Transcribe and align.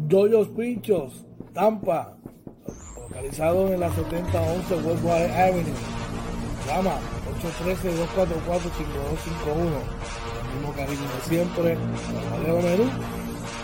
Yoyos 0.08 0.48
Pinchos, 0.50 1.26
Tampa, 1.54 2.18
localizado 2.96 3.74
en 3.74 3.80
la 3.80 3.90
7011 3.94 4.76
Westwater 4.76 5.32
Avenue. 5.32 5.74
Llama 6.68 7.00
813-244-5251. 7.42 9.82
El 10.42 10.48
mismo 10.58 10.72
cariño 10.76 11.02
de 11.02 11.22
siempre, 11.28 11.74
el 11.74 12.64
menú 12.64 12.88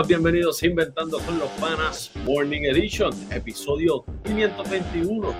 bienvenidos 0.00 0.62
a 0.62 0.66
Inventando 0.66 1.18
con 1.18 1.38
los 1.38 1.50
Panas 1.60 2.10
Morning 2.24 2.62
Edition, 2.62 3.12
episodio 3.30 4.02
521 4.24 5.34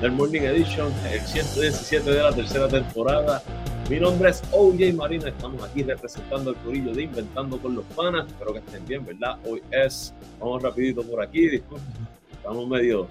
del 0.00 0.12
Morning 0.12 0.40
Edition, 0.40 0.90
el 1.12 1.20
117 1.20 2.10
de 2.10 2.22
la 2.22 2.32
tercera 2.32 2.68
temporada. 2.68 3.42
Mi 3.90 4.00
nombre 4.00 4.30
es 4.30 4.42
OJ 4.50 4.94
Marina, 4.94 5.28
estamos 5.28 5.62
aquí 5.62 5.82
representando 5.82 6.50
el 6.50 6.56
corillo 6.56 6.94
de 6.94 7.02
Inventando 7.02 7.58
con 7.58 7.74
los 7.74 7.84
Panas, 7.94 8.26
espero 8.28 8.54
que 8.54 8.60
estén 8.60 8.84
bien, 8.86 9.04
¿verdad? 9.04 9.38
Hoy 9.44 9.62
es, 9.70 10.14
vamos 10.40 10.62
rapidito 10.62 11.02
por 11.02 11.20
aquí, 11.22 11.50
disculpen, 11.50 11.86
estamos 12.32 12.66
medio, 12.66 13.06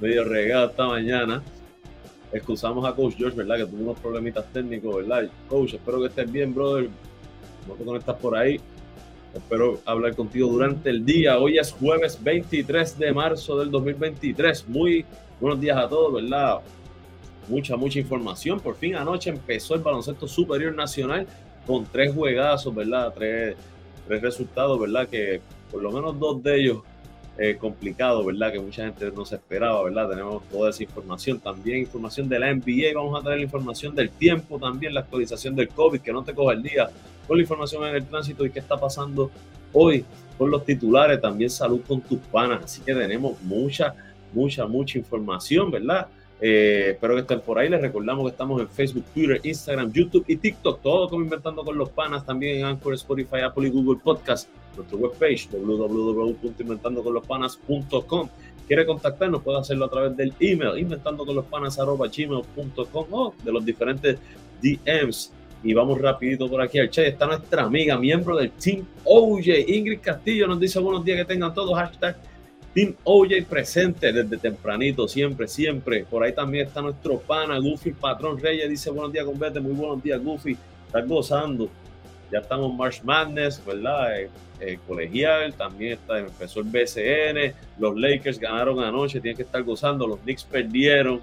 medio 0.00 0.22
regados 0.22 0.72
esta 0.72 0.86
mañana. 0.86 1.42
Excusamos 2.30 2.84
a 2.84 2.94
Coach 2.94 3.14
George, 3.16 3.38
¿verdad? 3.38 3.56
Que 3.56 3.66
tuvo 3.66 3.82
unos 3.82 3.98
problemitas 3.98 4.44
técnicos, 4.52 4.96
¿verdad? 4.96 5.30
Coach, 5.48 5.74
espero 5.74 5.98
que 6.00 6.08
estén 6.08 6.30
bien, 6.30 6.54
brother. 6.54 6.90
No 7.66 7.74
te 7.74 7.84
conectas 7.84 8.16
por 8.16 8.36
ahí. 8.36 8.60
Espero 9.36 9.80
hablar 9.84 10.16
contigo 10.16 10.48
durante 10.48 10.88
el 10.88 11.04
día. 11.04 11.38
Hoy 11.38 11.58
es 11.58 11.70
jueves 11.72 12.18
23 12.22 12.98
de 12.98 13.12
marzo 13.12 13.58
del 13.58 13.70
2023. 13.70 14.66
Muy 14.66 15.04
buenos 15.38 15.60
días 15.60 15.76
a 15.76 15.86
todos, 15.86 16.14
¿verdad? 16.14 16.60
Mucha, 17.46 17.76
mucha 17.76 17.98
información. 17.98 18.58
Por 18.60 18.76
fin 18.76 18.94
anoche 18.94 19.28
empezó 19.28 19.74
el 19.74 19.82
baloncesto 19.82 20.26
superior 20.26 20.74
nacional 20.74 21.26
con 21.66 21.84
tres 21.84 22.14
juegazos, 22.14 22.74
¿verdad? 22.74 23.12
Tres, 23.14 23.56
tres 24.08 24.22
resultados, 24.22 24.80
¿verdad? 24.80 25.06
Que 25.06 25.42
por 25.70 25.82
lo 25.82 25.92
menos 25.92 26.18
dos 26.18 26.42
de 26.42 26.58
ellos 26.58 26.78
eh, 27.38 27.56
complicados, 27.58 28.24
¿verdad? 28.24 28.52
Que 28.52 28.60
mucha 28.60 28.84
gente 28.84 29.10
no 29.14 29.24
se 29.24 29.36
esperaba, 29.36 29.82
¿verdad? 29.84 30.08
Tenemos 30.08 30.42
toda 30.48 30.70
esa 30.70 30.82
información, 30.82 31.38
también 31.38 31.78
información 31.78 32.28
de 32.28 32.38
la 32.38 32.54
NBA, 32.54 32.94
vamos 32.94 33.20
a 33.20 33.22
tener 33.22 33.38
la 33.38 33.44
información 33.44 33.94
del 33.94 34.10
tiempo, 34.10 34.58
también 34.58 34.94
la 34.94 35.00
actualización 35.00 35.54
del 35.54 35.68
COVID, 35.68 36.00
que 36.00 36.12
no 36.12 36.24
te 36.24 36.34
coja 36.34 36.54
el 36.54 36.62
día 36.62 36.88
con 37.26 37.36
la 37.36 37.42
información 37.42 37.84
en 37.84 37.96
el 37.96 38.06
tránsito 38.06 38.46
y 38.46 38.50
qué 38.50 38.60
está 38.60 38.76
pasando 38.76 39.30
hoy 39.72 40.04
con 40.38 40.50
los 40.50 40.64
titulares, 40.64 41.20
también 41.20 41.50
salud 41.50 41.80
con 41.86 42.00
tus 42.00 42.18
panas. 42.18 42.64
Así 42.64 42.80
que 42.82 42.94
tenemos 42.94 43.40
mucha, 43.42 43.94
mucha, 44.32 44.66
mucha 44.66 44.98
información, 44.98 45.70
¿verdad? 45.70 46.08
Eh, 46.40 46.90
espero 46.92 47.14
que 47.14 47.20
estén 47.20 47.40
por 47.40 47.58
ahí. 47.58 47.68
Les 47.68 47.80
recordamos 47.80 48.24
que 48.24 48.30
estamos 48.30 48.60
en 48.60 48.68
Facebook, 48.68 49.04
Twitter, 49.14 49.40
Instagram, 49.42 49.92
YouTube 49.92 50.24
y 50.28 50.36
TikTok. 50.36 50.82
Todo 50.82 51.08
como 51.08 51.22
Inventando 51.22 51.64
con 51.64 51.76
los 51.76 51.90
Panas. 51.90 52.24
También 52.24 52.58
en 52.58 52.64
Anchor, 52.64 52.94
Spotify, 52.94 53.40
Apple 53.44 53.68
y 53.68 53.70
Google 53.70 54.00
Podcast. 54.02 54.48
Nuestra 54.76 54.98
webpage 54.98 55.48
www.inventandoconlospanas.com. 55.50 58.28
Quiere 58.66 58.84
contactarnos, 58.84 59.42
puede 59.42 59.58
hacerlo 59.58 59.86
a 59.86 59.90
través 59.90 60.14
del 60.16 60.34
email 60.40 60.76
inventandoconlospanas.gmail.com 60.78 63.06
o 63.10 63.34
de 63.42 63.52
los 63.52 63.64
diferentes 63.64 64.18
DMs 64.60 65.32
y 65.62 65.74
vamos 65.74 66.00
rapidito 66.00 66.48
por 66.48 66.60
aquí 66.60 66.78
al 66.78 66.90
chat. 66.90 67.06
Está 67.06 67.26
nuestra 67.26 67.64
amiga, 67.64 67.98
miembro 67.98 68.36
del 68.36 68.50
Team 68.52 68.84
OJ, 69.04 69.68
Ingrid 69.68 70.00
Castillo, 70.00 70.46
nos 70.46 70.60
dice 70.60 70.78
buenos 70.78 71.04
días, 71.04 71.18
que 71.18 71.24
tengan 71.24 71.54
todos. 71.54 71.76
Hashtag 71.76 72.16
Team 72.74 72.94
OJ 73.04 73.44
presente 73.48 74.12
desde 74.12 74.36
tempranito, 74.36 75.08
siempre, 75.08 75.48
siempre. 75.48 76.04
Por 76.04 76.22
ahí 76.22 76.32
también 76.32 76.66
está 76.66 76.82
nuestro 76.82 77.18
pana, 77.18 77.58
Goofy 77.58 77.92
Patrón 77.92 78.38
Reyes, 78.38 78.68
dice 78.68 78.90
buenos 78.90 79.12
días, 79.12 79.24
con 79.24 79.38
Muy 79.38 79.72
buenos 79.72 80.02
días, 80.02 80.22
Goofy. 80.22 80.56
Estás 80.86 81.08
gozando. 81.08 81.68
Ya 82.30 82.40
estamos 82.40 82.74
March 82.74 83.02
Madness, 83.04 83.64
¿verdad? 83.64 84.20
Eh, 84.20 84.30
eh, 84.60 84.78
colegial, 84.86 85.52
también 85.54 85.92
está, 85.92 86.18
empezó 86.18 86.60
el 86.60 86.66
BCN, 86.66 87.54
los 87.78 87.94
Lakers 87.94 88.38
ganaron 88.38 88.80
anoche, 88.80 89.20
tienen 89.20 89.36
que 89.36 89.42
estar 89.42 89.62
gozando, 89.62 90.06
los 90.06 90.18
Knicks 90.20 90.44
perdieron, 90.44 91.22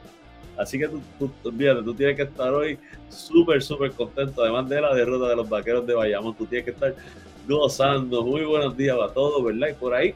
Así 0.57 0.77
que 0.77 0.87
tú, 0.87 1.01
tú, 1.17 1.31
tú 1.41 1.93
tienes 1.95 2.15
que 2.15 2.23
estar 2.23 2.53
hoy 2.53 2.77
súper, 3.09 3.61
súper 3.61 3.91
contento. 3.91 4.43
Además 4.43 4.69
de 4.69 4.81
la 4.81 4.93
derrota 4.93 5.27
de 5.29 5.35
los 5.35 5.49
vaqueros 5.49 5.85
de 5.85 5.95
Bayamón, 5.95 6.35
tú 6.35 6.45
tienes 6.45 6.65
que 6.65 6.71
estar 6.71 6.95
gozando. 7.47 8.23
Muy 8.23 8.45
buenos 8.45 8.77
días 8.77 8.97
a 9.01 9.11
todos, 9.11 9.43
¿verdad? 9.43 9.69
Y 9.69 9.73
por 9.73 9.93
ahí, 9.93 10.13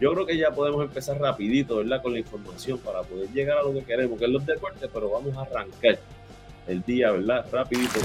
yo 0.00 0.12
creo 0.12 0.26
que 0.26 0.36
ya 0.36 0.50
podemos 0.50 0.82
empezar 0.82 1.18
rapidito, 1.18 1.76
¿verdad? 1.76 2.02
Con 2.02 2.12
la 2.12 2.18
información 2.18 2.78
para 2.78 3.02
poder 3.02 3.30
llegar 3.30 3.58
a 3.58 3.62
lo 3.62 3.72
que 3.72 3.84
queremos, 3.84 4.18
que 4.18 4.24
es 4.24 4.30
los 4.30 4.44
deportes, 4.44 4.90
pero 4.92 5.10
vamos 5.10 5.36
a 5.36 5.42
arrancar 5.42 5.98
el 6.66 6.82
día, 6.82 7.12
¿verdad? 7.12 7.46
Rapidito. 7.52 8.00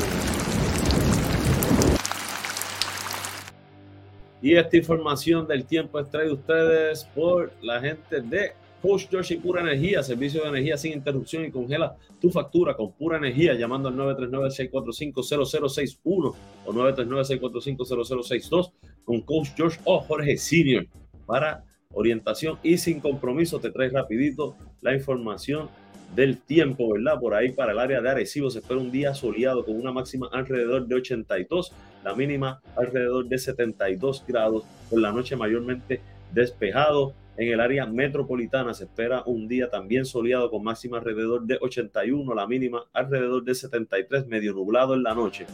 Y 4.41 4.55
esta 4.55 4.77
información 4.77 5.47
del 5.47 5.65
tiempo 5.65 5.99
es 5.99 6.09
traída 6.09 6.33
ustedes 6.33 7.05
por 7.13 7.51
la 7.61 7.79
gente 7.79 8.21
de 8.21 8.53
Coach 8.81 9.05
Josh 9.11 9.33
y 9.33 9.37
Pura 9.37 9.61
Energía, 9.61 10.01
servicio 10.01 10.41
de 10.41 10.49
energía 10.49 10.75
sin 10.77 10.93
interrupción 10.93 11.45
y 11.45 11.51
congela 11.51 11.95
tu 12.19 12.31
factura 12.31 12.75
con 12.75 12.91
pura 12.93 13.17
energía 13.17 13.53
llamando 13.53 13.89
al 13.89 13.95
939-645-0061 13.95 16.33
o 16.65 16.73
939-645-0062 16.73 18.71
con 19.05 19.21
Coach 19.21 19.49
George 19.55 19.79
o 19.83 19.99
Jorge 19.99 20.35
Senior 20.37 20.87
para 21.27 21.63
orientación 21.93 22.57
y 22.63 22.77
sin 22.77 22.99
compromiso. 22.99 23.59
Te 23.59 23.69
trae 23.69 23.89
rapidito 23.89 24.55
la 24.81 24.95
información 24.95 25.69
del 26.15 26.37
tiempo, 26.37 26.91
¿verdad? 26.93 27.19
Por 27.19 27.33
ahí 27.33 27.51
para 27.51 27.71
el 27.71 27.79
área 27.79 28.01
de 28.01 28.09
Arecibo 28.09 28.49
se 28.49 28.59
espera 28.59 28.79
un 28.79 28.91
día 28.91 29.13
soleado 29.13 29.65
con 29.65 29.75
una 29.75 29.91
máxima 29.91 30.29
alrededor 30.31 30.87
de 30.87 30.95
82, 30.95 31.73
la 32.03 32.13
mínima 32.15 32.61
alrededor 32.75 33.27
de 33.27 33.37
72 33.37 34.25
grados, 34.27 34.65
por 34.89 34.99
la 34.99 35.11
noche 35.11 35.35
mayormente 35.35 36.01
despejado. 36.33 37.13
En 37.37 37.47
el 37.47 37.61
área 37.61 37.85
metropolitana 37.85 38.73
se 38.73 38.83
espera 38.83 39.23
un 39.25 39.47
día 39.47 39.69
también 39.69 40.05
soleado 40.05 40.51
con 40.51 40.63
máxima 40.63 40.97
alrededor 40.97 41.43
de 41.43 41.57
81, 41.61 42.35
la 42.35 42.45
mínima 42.45 42.83
alrededor 42.93 43.43
de 43.43 43.55
73, 43.55 44.27
medio 44.27 44.53
nublado 44.53 44.93
en 44.93 45.03
la 45.03 45.15
noche. 45.15 45.45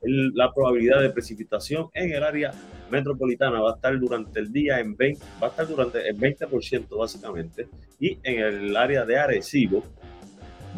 la 0.00 0.54
probabilidad 0.54 1.00
de 1.02 1.10
precipitación 1.10 1.88
en 1.92 2.12
el 2.12 2.22
área 2.22 2.52
metropolitana 2.90 3.60
va 3.60 3.72
a 3.72 3.74
estar 3.74 3.98
durante 3.98 4.38
el 4.40 4.52
día 4.52 4.78
en 4.80 4.96
20, 4.96 5.24
va 5.42 5.48
a 5.48 5.50
estar 5.50 5.66
durante 5.66 6.08
el 6.08 6.16
20% 6.16 6.96
básicamente 6.96 7.68
y 7.98 8.18
en 8.22 8.38
el 8.40 8.76
área 8.76 9.04
de 9.04 9.18
Arecibo 9.18 9.82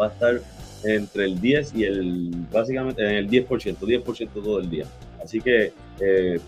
va 0.00 0.06
a 0.06 0.08
estar 0.10 0.40
entre 0.84 1.24
el 1.24 1.40
10 1.40 1.74
y 1.74 1.84
el 1.84 2.30
básicamente 2.50 3.02
en 3.02 3.16
el 3.16 3.28
10%, 3.28 3.76
10% 3.78 4.28
todo 4.32 4.60
el 4.60 4.70
día. 4.70 4.86
Así 5.22 5.40
que 5.40 5.72
eh, 6.00 6.40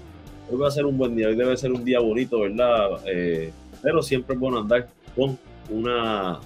hoy 0.50 0.58
va 0.58 0.68
a 0.68 0.70
ser 0.70 0.86
un 0.86 0.96
buen 0.96 1.14
día, 1.14 1.28
hoy 1.28 1.36
debe 1.36 1.56
ser 1.56 1.72
un 1.72 1.84
día 1.84 2.00
bonito, 2.00 2.40
¿verdad? 2.40 3.00
Eh, 3.06 3.52
pero 3.82 4.02
siempre 4.02 4.34
es 4.34 4.40
bueno 4.40 4.58
andar 4.58 4.88
con 5.14 5.38
una, 5.70 6.40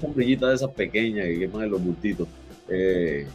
sombrillita 0.00 0.48
de 0.48 0.54
esas 0.54 0.70
pequeñas 0.70 1.26
que 1.26 1.38
queman 1.40 1.64
en 1.64 1.70
los 1.70 1.82
bultitos. 1.82 2.28
Eh, 2.68 3.26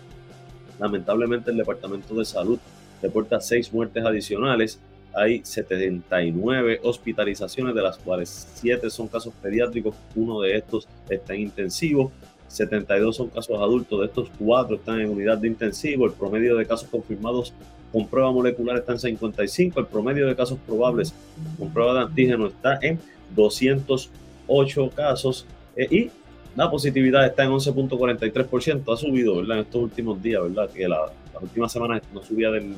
Lamentablemente 0.79 1.51
el 1.51 1.57
Departamento 1.57 2.15
de 2.15 2.25
Salud 2.25 2.57
reporta 3.03 3.39
seis 3.39 3.71
muertes 3.71 4.03
adicionales. 4.03 4.79
Hay 5.13 5.41
79 5.44 6.79
hospitalizaciones, 6.81 7.75
de 7.75 7.81
las 7.83 8.00
cuales 8.00 8.47
siete 8.55 8.89
son 8.89 9.07
casos 9.07 9.31
pediátricos. 9.44 9.95
Uno 10.15 10.41
de 10.41 10.57
estos 10.57 10.88
está 11.07 11.35
en 11.35 11.41
intensivo. 11.41 12.11
72 12.47 13.15
son 13.15 13.29
casos 13.29 13.57
adultos, 13.59 14.00
de 14.00 14.05
estos 14.05 14.29
cuatro 14.38 14.75
están 14.75 15.01
en 15.01 15.09
unidad 15.09 15.39
de 15.39 15.47
intensivo, 15.47 16.05
el 16.05 16.13
promedio 16.13 16.55
de 16.55 16.65
casos 16.67 16.88
confirmados 16.88 17.51
con 17.91 18.07
prueba 18.07 18.31
molecular 18.31 18.77
está 18.77 18.94
en 18.94 19.00
55, 19.00 19.79
el 19.79 19.88
promedio 19.88 20.27
de 20.27 20.35
casos 20.35 20.59
probables 20.65 21.13
con 21.57 21.71
prueba 21.73 21.94
de 21.94 22.00
antígeno 22.01 22.47
está 22.47 22.77
en 22.81 23.00
208 23.35 24.91
casos 24.95 25.47
eh, 25.75 25.88
y 25.89 26.11
la 26.55 26.69
positividad 26.69 27.25
está 27.25 27.44
en 27.44 27.51
11.43%, 27.51 28.94
ha 28.94 28.97
subido 28.97 29.38
¿verdad? 29.38 29.57
en 29.57 29.63
estos 29.63 29.81
últimos 29.81 30.21
días, 30.21 30.44
¿verdad? 30.44 30.69
Que 30.69 30.88
la, 30.88 31.11
las 31.33 31.44
últimas 31.44 31.71
semanas 31.71 32.01
no 32.13 32.23
subía 32.23 32.51
del... 32.51 32.75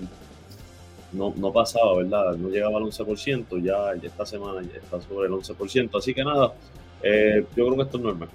No, 1.12 1.33
no 1.38 1.54
pasaba, 1.54 1.95
¿verdad? 1.98 2.36
No 2.36 2.50
llegaba 2.50 2.77
al 2.77 2.83
11%, 2.83 3.63
ya, 3.63 3.94
esta 4.06 4.25
semana 4.25 4.62
ya 4.62 4.80
está 4.80 5.00
sobre 5.01 5.27
el 5.27 5.33
11%, 5.33 5.98
así 5.98 6.13
que 6.13 6.24
nada, 6.25 6.54
eh, 7.01 7.45
yo 7.56 7.66
creo 7.66 7.75
que 7.75 7.83
esto 7.83 7.98
es 7.98 8.04
normal 8.04 8.30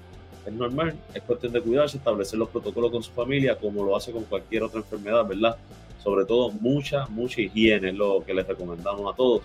es 0.46 0.52
normal, 0.52 0.94
es 1.14 1.22
cuestión 1.22 1.52
de 1.52 1.60
cuidarse, 1.60 1.98
establecer 1.98 2.38
los 2.38 2.48
protocolos 2.48 2.90
con 2.90 3.02
su 3.02 3.12
familia 3.12 3.56
como 3.56 3.84
lo 3.84 3.96
hace 3.96 4.12
con 4.12 4.24
cualquier 4.24 4.62
otra 4.62 4.80
enfermedad, 4.80 5.26
¿verdad? 5.26 5.56
Sobre 6.02 6.24
todo 6.24 6.50
mucha, 6.50 7.06
mucha 7.08 7.40
higiene 7.42 7.90
es 7.90 7.94
lo 7.94 8.24
que 8.24 8.32
les 8.32 8.46
recomendamos 8.46 9.12
a 9.12 9.16
todos. 9.16 9.42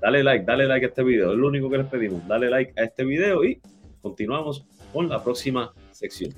Dale 0.05 0.23
like, 0.23 0.45
dale 0.45 0.69
like 0.69 0.85
a 0.85 0.89
este 0.91 1.03
video, 1.03 1.33
es 1.33 1.39
lo 1.39 1.49
único 1.49 1.71
que 1.71 1.79
les 1.79 1.87
pedimos. 1.87 2.29
Dale 2.29 2.51
like 2.51 2.79
a 2.79 2.85
este 2.85 3.07
video 3.07 3.43
y 3.43 3.59
continuamos 4.03 4.67
con 4.93 5.09
la 5.09 5.25
próxima 5.25 5.73
sección. 5.93 6.35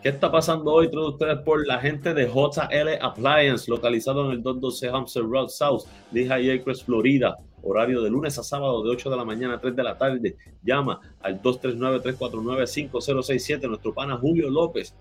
¿Qué 0.00 0.10
está 0.10 0.30
pasando 0.30 0.74
hoy? 0.74 0.92
Todos 0.92 1.14
ustedes 1.14 1.40
por 1.40 1.66
la 1.66 1.80
gente 1.80 2.14
de 2.14 2.28
JL 2.28 2.98
Appliance, 3.00 3.68
localizado 3.68 4.26
en 4.26 4.30
el 4.30 4.44
212 4.44 4.88
Hampshire 4.90 5.26
Road 5.26 5.48
South, 5.48 5.82
Lehigh 6.12 6.52
Acres, 6.52 6.84
Florida. 6.84 7.36
Horario 7.64 8.00
de 8.00 8.10
lunes 8.10 8.38
a 8.38 8.44
sábado 8.44 8.84
de 8.84 8.90
8 8.90 9.10
de 9.10 9.16
la 9.16 9.24
mañana 9.24 9.54
a 9.54 9.60
3 9.60 9.74
de 9.74 9.82
la 9.82 9.98
tarde. 9.98 10.36
Llama 10.62 11.00
al 11.20 11.42
239-349-5067. 11.42 13.66
Nuestro 13.66 13.92
pana 13.92 14.16
Julio 14.18 14.48
López 14.48 14.94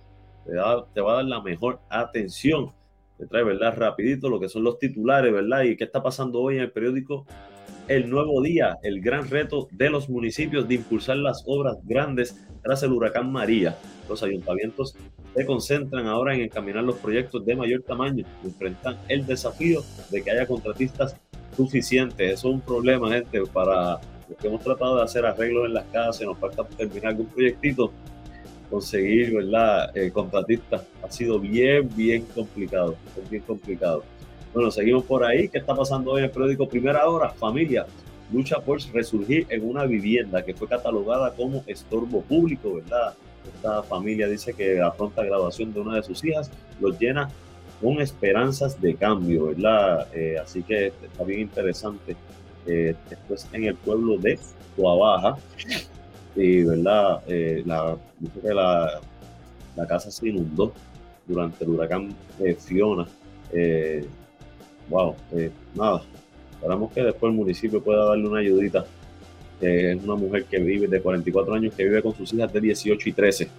te 0.48 0.55
va 0.55 1.12
a 1.12 1.15
dar 1.17 1.25
la 1.25 1.43
mejor 1.43 1.79
atención. 1.91 2.74
Te 3.17 3.25
trae, 3.25 3.43
¿verdad? 3.43 3.75
Rapidito 3.75 4.29
lo 4.29 4.39
que 4.39 4.50
son 4.50 4.63
los 4.63 4.77
titulares, 4.77 5.33
¿verdad? 5.33 5.63
Y 5.63 5.75
qué 5.75 5.86
está 5.86 6.03
pasando 6.03 6.39
hoy 6.39 6.57
en 6.57 6.62
el 6.62 6.71
periódico 6.71 7.25
el 7.88 8.09
nuevo 8.09 8.41
día, 8.41 8.77
el 8.83 9.01
gran 9.01 9.29
reto 9.29 9.67
de 9.71 9.89
los 9.89 10.09
municipios 10.09 10.67
de 10.67 10.75
impulsar 10.75 11.17
las 11.17 11.43
obras 11.47 11.77
grandes 11.83 12.38
tras 12.62 12.83
el 12.83 12.91
huracán 12.91 13.31
María. 13.31 13.77
Los 14.09 14.24
ayuntamientos 14.24 14.95
se 15.36 15.45
concentran 15.45 16.05
ahora 16.07 16.36
en 16.36 16.41
encaminar 16.41 16.83
los 16.83 16.95
proyectos 16.97 17.45
de 17.45 17.55
mayor 17.55 17.83
tamaño 17.83 18.25
y 18.43 18.47
enfrentan 18.47 18.97
el 19.07 19.25
desafío 19.25 19.83
de 20.12 20.21
que 20.21 20.31
haya 20.31 20.45
contratistas 20.45 21.15
suficientes. 21.55 22.33
Eso 22.33 22.50
es 22.50 22.53
un 22.55 22.62
problema, 22.62 23.09
gente, 23.09 23.41
para 23.53 24.00
los 24.29 24.38
que 24.38 24.47
hemos 24.47 24.62
tratado 24.62 24.97
de 24.97 25.03
hacer 25.03 25.25
arreglos 25.25 25.65
en 25.65 25.74
las 25.74 25.86
casas, 25.86 26.21
nos 26.21 26.38
falta 26.38 26.65
terminar 26.65 27.07
algún 27.07 27.27
proyectito, 27.27 27.91
conseguir, 28.69 29.33
¿verdad?, 29.33 29.95
eh, 29.95 30.12
contratistas 30.12 30.83
ha 31.01 31.12
sido 31.12 31.39
bien, 31.39 31.89
bien 31.95 32.25
complicado, 32.36 32.95
bien 33.29 33.43
complicado. 33.43 34.03
Bueno, 34.53 34.71
seguimos 34.71 35.03
por 35.03 35.24
ahí. 35.24 35.50
¿Qué 35.50 35.59
está 35.59 35.75
pasando 35.75 36.12
hoy 36.12 36.19
en 36.19 36.25
el 36.25 36.31
periódico 36.31 36.67
Primera 36.67 37.07
Hora? 37.07 37.29
Familia 37.29 37.86
lucha 38.31 38.59
por 38.59 38.79
resurgir 38.93 39.45
en 39.50 39.67
una 39.67 39.86
vivienda 39.86 40.43
que 40.43 40.53
fue 40.53 40.67
catalogada 40.67 41.33
como 41.33 41.63
estorbo 41.67 42.21
público, 42.21 42.75
¿verdad? 42.75 43.13
Esta 43.55 43.83
familia 43.83 44.27
dice 44.27 44.53
que 44.53 44.75
la 44.75 44.93
graduación 45.15 45.74
de 45.74 45.79
una 45.79 45.95
de 45.95 46.03
sus 46.03 46.24
hijas, 46.25 46.51
los 46.81 47.00
llena 47.00 47.29
con 47.81 48.01
esperanzas 48.01 48.79
de 48.81 48.95
cambio, 48.95 49.47
¿verdad? 49.47 50.07
Eh, 50.13 50.38
así 50.41 50.63
que 50.63 50.88
está 50.88 51.24
bien 51.24 51.41
interesante. 51.41 52.15
Eh, 52.65 52.95
esto 53.09 53.33
es 53.33 53.47
en 53.53 53.63
el 53.65 53.75
pueblo 53.75 54.17
de 54.17 54.38
Tuabaja, 54.75 55.38
y, 56.38 56.63
¿verdad? 56.63 57.22
Eh, 57.27 57.63
la, 57.65 57.98
dice 58.20 58.39
que 58.39 58.53
la, 58.53 59.01
la, 59.75 59.88
casa 59.88 60.10
se 60.12 60.29
inundó 60.29 60.74
durante 61.27 61.63
el 61.63 61.72
huracán 61.72 62.15
Fiona 62.60 63.08
wow, 64.89 65.15
eh, 65.34 65.51
nada, 65.75 66.01
esperamos 66.51 66.91
que 66.91 67.03
después 67.03 67.32
el 67.32 67.38
municipio 67.38 67.84
pueda 67.84 68.06
darle 68.06 68.27
una 68.27 68.39
ayudita 68.39 68.86
es 69.60 70.03
una 70.03 70.15
mujer 70.15 70.46
que 70.46 70.60
vive 70.60 70.88
de 70.88 71.01
44 71.01 71.53
años, 71.56 71.74
que 71.74 71.84
vive 71.84 72.01
con 72.01 72.15
sus 72.15 72.32
hijas 72.34 72.53
de 72.53 72.62
18 72.62 73.10
y 73.10 73.12
13. 73.12 73.50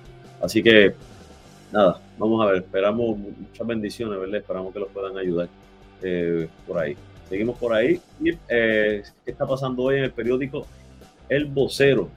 Así 0.40 0.62
que, 0.62 0.94
nada, 1.72 2.00
vamos 2.16 2.40
a 2.40 2.52
ver, 2.52 2.62
esperamos 2.62 3.18
muchas 3.18 3.66
bendiciones, 3.66 4.18
¿verdad? 4.18 4.36
Esperamos 4.36 4.72
que 4.72 4.78
los 4.78 4.88
puedan 4.90 5.18
ayudar 5.18 5.48
eh, 6.02 6.48
por 6.66 6.78
ahí. 6.78 6.96
Seguimos 7.28 7.58
por 7.58 7.74
ahí. 7.74 8.00
Eh, 8.48 9.02
¿Qué 9.24 9.30
está 9.30 9.44
pasando 9.44 9.82
hoy 9.82 9.96
en 9.96 10.04
el 10.04 10.12
periódico 10.12 10.66
El 11.28 11.46
Vocero? 11.46 12.08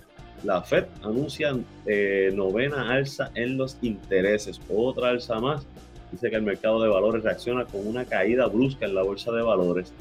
La 0.44 0.62
Fed 0.62 0.86
anuncia 1.04 1.56
eh, 1.86 2.32
novena 2.34 2.92
alza 2.92 3.32
en 3.36 3.58
los 3.58 3.78
intereses, 3.82 4.60
otra 4.70 5.10
alza 5.10 5.40
más. 5.40 5.66
Dice 6.12 6.30
que 6.30 6.36
el 6.36 6.42
mercado 6.42 6.82
de 6.82 6.90
valores 6.90 7.24
reacciona 7.24 7.66
con 7.66 7.88
una 7.88 8.06
caída 8.06 8.48
brusca 8.48 8.86
en 8.86 8.96
la 8.96 9.04
bolsa 9.04 9.32
de 9.32 9.42
valores. 9.42 9.94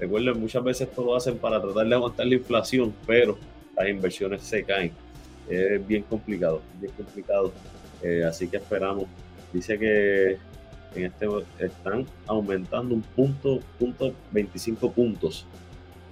recuerden, 0.00 0.40
muchas 0.40 0.64
veces 0.64 0.88
esto 0.88 1.04
lo 1.04 1.14
hacen 1.14 1.38
para 1.38 1.60
tratar 1.60 1.86
de 1.86 1.94
aguantar 1.94 2.26
la 2.26 2.34
inflación, 2.34 2.94
pero 3.06 3.38
las 3.76 3.88
inversiones 3.88 4.42
se 4.42 4.64
caen. 4.64 4.92
Es 5.48 5.86
bien 5.86 6.02
complicado, 6.02 6.62
bien 6.80 6.92
complicado. 6.96 7.52
así 8.26 8.48
que 8.48 8.56
esperamos. 8.56 9.06
Dice 9.52 9.78
que 9.78 10.38
en 10.94 11.04
este 11.04 11.26
están 11.58 12.06
aumentando 12.26 12.94
un 12.94 13.02
punto, 13.02 13.60
punto 13.78 14.14
25 14.32 14.92
puntos, 14.92 15.46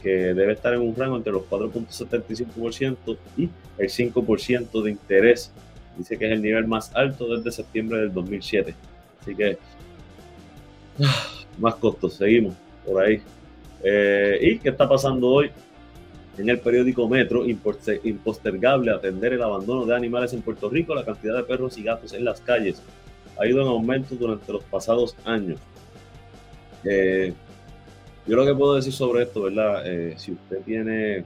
que 0.02 0.34
debe 0.34 0.52
estar 0.52 0.74
en 0.74 0.80
un 0.80 0.94
rango 0.94 1.16
entre 1.16 1.32
los 1.32 1.42
4.75% 1.44 3.16
y 3.36 3.48
el 3.78 3.88
5% 3.88 4.82
de 4.82 4.90
interés. 4.90 5.52
Dice 5.96 6.18
que 6.18 6.26
es 6.26 6.32
el 6.32 6.42
nivel 6.42 6.66
más 6.66 6.94
alto 6.94 7.36
desde 7.36 7.52
septiembre 7.52 7.98
del 7.98 8.12
2007. 8.12 8.74
Así 9.20 9.34
que 9.34 9.58
más 11.58 11.74
costos, 11.76 12.14
seguimos 12.14 12.54
por 12.84 13.02
ahí. 13.02 13.20
Eh, 13.84 14.38
¿Y 14.40 14.58
qué 14.58 14.70
está 14.70 14.88
pasando 14.88 15.28
hoy? 15.28 15.50
En 16.38 16.48
el 16.48 16.58
periódico 16.60 17.08
Metro, 17.08 17.44
impostergable 17.46 18.90
atender 18.90 19.34
el 19.34 19.42
abandono 19.42 19.84
de 19.84 19.94
animales 19.94 20.32
en 20.32 20.40
Puerto 20.40 20.70
Rico, 20.70 20.94
la 20.94 21.04
cantidad 21.04 21.36
de 21.36 21.42
perros 21.42 21.76
y 21.76 21.82
gatos 21.82 22.14
en 22.14 22.24
las 22.24 22.40
calles 22.40 22.82
ha 23.38 23.46
ido 23.46 23.60
en 23.60 23.68
aumento 23.68 24.14
durante 24.14 24.52
los 24.52 24.64
pasados 24.64 25.16
años. 25.24 25.58
Eh, 26.84 27.34
yo 28.26 28.36
lo 28.36 28.46
que 28.46 28.54
puedo 28.54 28.74
decir 28.74 28.92
sobre 28.92 29.24
esto, 29.24 29.42
¿verdad? 29.42 29.82
Eh, 29.86 30.14
si 30.16 30.32
usted 30.32 30.62
tiene, 30.62 31.24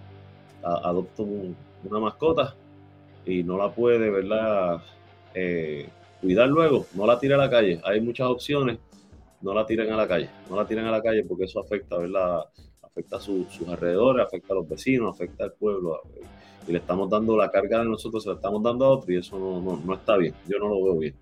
adopta 0.62 1.23
una 1.23 2.00
mascota 2.00 2.55
y 3.25 3.43
no 3.43 3.59
la 3.59 3.71
puede, 3.71 4.11
¿verdad? 4.11 4.83
Eh, 5.35 5.88
cuidar 6.21 6.49
luego, 6.49 6.87
no 6.95 7.07
la 7.07 7.19
tire 7.19 7.35
a 7.35 7.38
la 7.38 7.50
calle. 7.50 7.81
Hay 7.85 8.00
muchas 8.00 8.29
opciones, 8.29 8.79
no 9.43 9.53
la 9.53 9.67
tiren 9.67 9.93
a 9.93 9.97
la 9.97 10.09
calle, 10.09 10.31
no 10.49 10.57
la 10.57 10.67
tiren 10.67 10.87
a 10.87 10.91
la 10.91 11.03
calle 11.03 11.25
porque 11.25 11.45
eso 11.45 11.61
afecta, 11.61 11.99
¿verdad? 11.99 12.45
Afecta 12.83 13.17
a 13.17 13.21
sus 13.21 13.47
alrededores, 13.69 14.26
afecta 14.26 14.55
a 14.55 14.57
los 14.57 14.69
vecinos, 14.69 15.15
afecta 15.15 15.45
al 15.45 15.53
pueblo. 15.53 16.00
Y 16.67 16.73
le 16.73 16.79
estamos 16.79 17.09
dando 17.11 17.37
la 17.37 17.50
carga 17.50 17.81
de 17.81 17.85
nosotros, 17.85 18.23
se 18.23 18.31
la 18.31 18.37
estamos 18.37 18.62
dando 18.62 18.87
a 18.87 18.88
otro 18.88 19.12
y 19.12 19.19
eso 19.19 19.38
no 19.38 19.95
está 19.95 20.17
bien. 20.17 20.35
Yo 20.49 20.59
no 20.59 20.69
lo 20.69 20.83
veo 20.83 20.99
bien. 20.99 21.15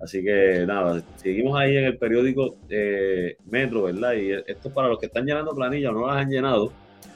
Así 0.00 0.22
que 0.22 0.64
nada, 0.66 1.02
seguimos 1.16 1.58
ahí 1.58 1.76
en 1.76 1.84
el 1.84 1.98
periódico 1.98 2.56
eh, 2.68 3.36
Metro, 3.46 3.84
¿verdad? 3.84 4.14
Y 4.14 4.30
esto 4.30 4.68
es 4.68 4.74
para 4.74 4.88
los 4.88 4.98
que 4.98 5.06
están 5.06 5.26
llenando 5.26 5.54
planillas 5.54 5.90
o 5.90 5.94
no 5.94 6.06
las 6.06 6.16
han 6.16 6.30
llenado. 6.30 6.72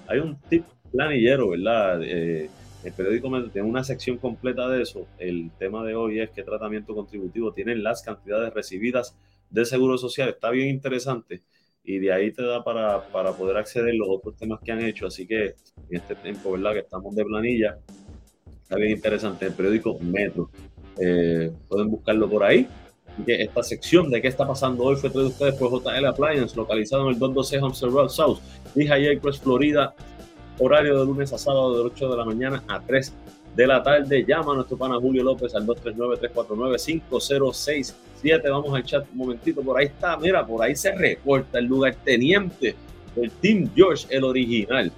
Hay 0.09 0.19
un 0.19 0.41
tip 0.49 0.65
planillero, 0.91 1.51
¿verdad? 1.51 2.03
Eh, 2.03 2.51
el 2.85 2.93
periódico 2.93 3.31
Metro 3.31 3.51
tiene 3.51 3.69
una 3.69 3.85
sección 3.85 4.19
completa 4.19 4.69
de 4.69 4.83
eso. 4.83 5.07
El 5.19 5.51
tema 5.59 5.85
de 5.85 5.95
hoy 5.95 6.21
es 6.21 6.31
qué 6.31 6.43
tratamiento 6.43 6.95
contributivo 6.95 7.53
tienen 7.53 7.85
las 7.85 8.03
cantidades 8.03 8.53
recibidas 8.53 9.17
de 9.51 9.65
Seguro 9.65 9.97
Social. 9.97 10.31
Está 10.31 10.51
bien 10.51 10.69
interesante 10.69 11.43
y 11.85 11.99
de 11.99 12.13
ahí 12.13 12.33
te 12.33 12.43
da 12.43 12.65
para, 12.65 13.09
para 13.09 13.33
poder 13.33 13.57
acceder 13.57 13.95
los 13.95 14.09
otros 14.09 14.37
temas 14.37 14.61
que 14.61 14.73
han 14.73 14.81
hecho. 14.81 15.07
Así 15.07 15.27
que 15.27 15.55
en 15.89 15.97
este 15.97 16.17
tiempo, 16.17 16.53
¿verdad? 16.53 16.73
Que 16.73 16.81
estamos 16.81 17.15
de 17.15 17.25
planilla, 17.25 17.79
está 18.63 18.77
bien 18.77 18.91
interesante 18.91 19.47
el 19.47 19.53
periódico 19.53 19.99
Metro. 20.01 20.51
Eh, 20.99 21.51
pueden 21.69 21.91
buscarlo 21.91 22.29
por 22.29 22.45
ahí. 22.45 22.69
Esta 23.27 23.63
sección 23.63 24.11
de 24.11 24.23
qué 24.23 24.29
está 24.29 24.47
pasando 24.47 24.85
hoy 24.85 24.97
fue 24.97 25.11
traída 25.11 25.29
ustedes 25.29 25.55
por 25.57 25.71
JL 25.71 26.07
Appliance, 26.07 26.57
localizado 26.57 27.03
en 27.05 27.11
el 27.11 27.19
212 27.19 27.63
Homestead 27.63 27.91
Road 27.91 28.09
South, 28.09 28.39
Lehigh 28.75 29.17
Acres, 29.17 29.39
Florida. 29.39 29.95
Horario 30.59 31.01
de 31.01 31.07
lunes 31.07 31.33
a 31.33 31.39
sábado 31.39 31.75
de 31.75 31.81
8 31.81 32.11
de 32.11 32.17
la 32.17 32.25
mañana 32.25 32.63
a 32.69 32.81
3 32.81 33.13
de 33.57 33.67
la 33.67 33.83
tarde. 33.83 34.25
Llama 34.27 34.53
a 34.53 34.57
nuestro 34.57 34.77
pana 34.77 34.97
Julio 34.97 35.25
López 35.25 35.55
al 35.55 35.67
239-349-5067. 35.67 38.51
Vamos 38.51 38.75
al 38.75 38.85
chat 38.85 39.07
un 39.13 39.19
momentito. 39.19 39.63
Por 39.63 39.79
ahí 39.79 39.87
está, 39.87 40.17
mira, 40.17 40.45
por 40.47 40.63
ahí 40.63 40.77
se 40.77 40.95
recorta 40.95 41.59
el 41.59 41.65
lugar 41.67 41.97
teniente 42.05 42.75
del 43.17 43.31
Team 43.31 43.71
George, 43.75 44.07
el 44.11 44.25
original. 44.25 44.93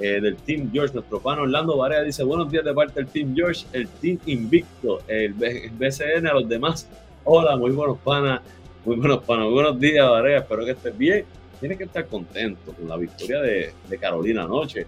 Eh, 0.00 0.20
del 0.20 0.36
Team 0.36 0.70
George. 0.72 0.92
Nuestro 0.92 1.20
pan 1.20 1.38
Orlando 1.38 1.76
Varea 1.76 2.02
dice: 2.02 2.24
Buenos 2.24 2.50
días 2.50 2.64
de 2.64 2.74
parte 2.74 2.94
del 2.94 3.06
Team 3.06 3.34
George, 3.34 3.64
el 3.72 3.86
Team 3.88 4.18
Invicto, 4.26 5.00
el, 5.06 5.34
BCN, 5.34 6.26
a 6.26 6.34
los 6.34 6.48
demás. 6.48 6.88
Hola, 7.22 7.56
muy 7.56 7.70
buenos 7.70 7.98
panas, 7.98 8.40
muy 8.84 8.96
buenos 8.96 9.22
panas, 9.22 9.48
buenos 9.50 9.78
días, 9.78 10.08
Varea. 10.08 10.38
Espero 10.38 10.64
que 10.64 10.72
estés 10.72 10.98
bien. 10.98 11.24
Tienes 11.60 11.78
que 11.78 11.84
estar 11.84 12.06
contento 12.06 12.72
con 12.72 12.88
la 12.88 12.96
victoria 12.96 13.40
de, 13.40 13.72
de 13.88 13.98
Carolina 13.98 14.42
anoche. 14.42 14.86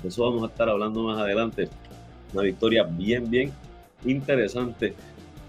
De 0.00 0.08
eso 0.08 0.22
vamos 0.24 0.44
a 0.44 0.46
estar 0.46 0.68
hablando 0.68 1.02
más 1.02 1.18
adelante. 1.18 1.68
Una 2.32 2.42
victoria 2.42 2.84
bien, 2.84 3.28
bien 3.28 3.52
interesante 4.04 4.94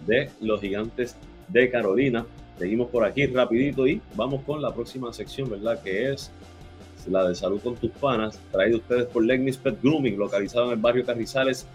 de 0.07 0.31
los 0.41 0.59
gigantes 0.59 1.15
de 1.47 1.69
Carolina. 1.69 2.25
Seguimos 2.57 2.89
por 2.89 3.05
aquí 3.05 3.27
rapidito 3.27 3.87
y 3.87 4.01
vamos 4.15 4.41
con 4.43 4.61
la 4.61 4.73
próxima 4.73 5.13
sección, 5.13 5.49
¿verdad? 5.49 5.81
Que 5.81 6.11
es 6.11 6.31
la 7.07 7.27
de 7.27 7.35
Salud 7.35 7.59
con 7.61 7.75
tus 7.75 7.91
panas, 7.91 8.39
traído 8.51 8.77
ustedes 8.77 9.05
por 9.05 9.23
Legnis 9.23 9.57
Pet 9.57 9.79
Grooming, 9.81 10.17
localizado 10.17 10.65
en 10.67 10.71
el 10.73 10.79
barrio 10.79 11.05
Carrizales, 11.05 11.65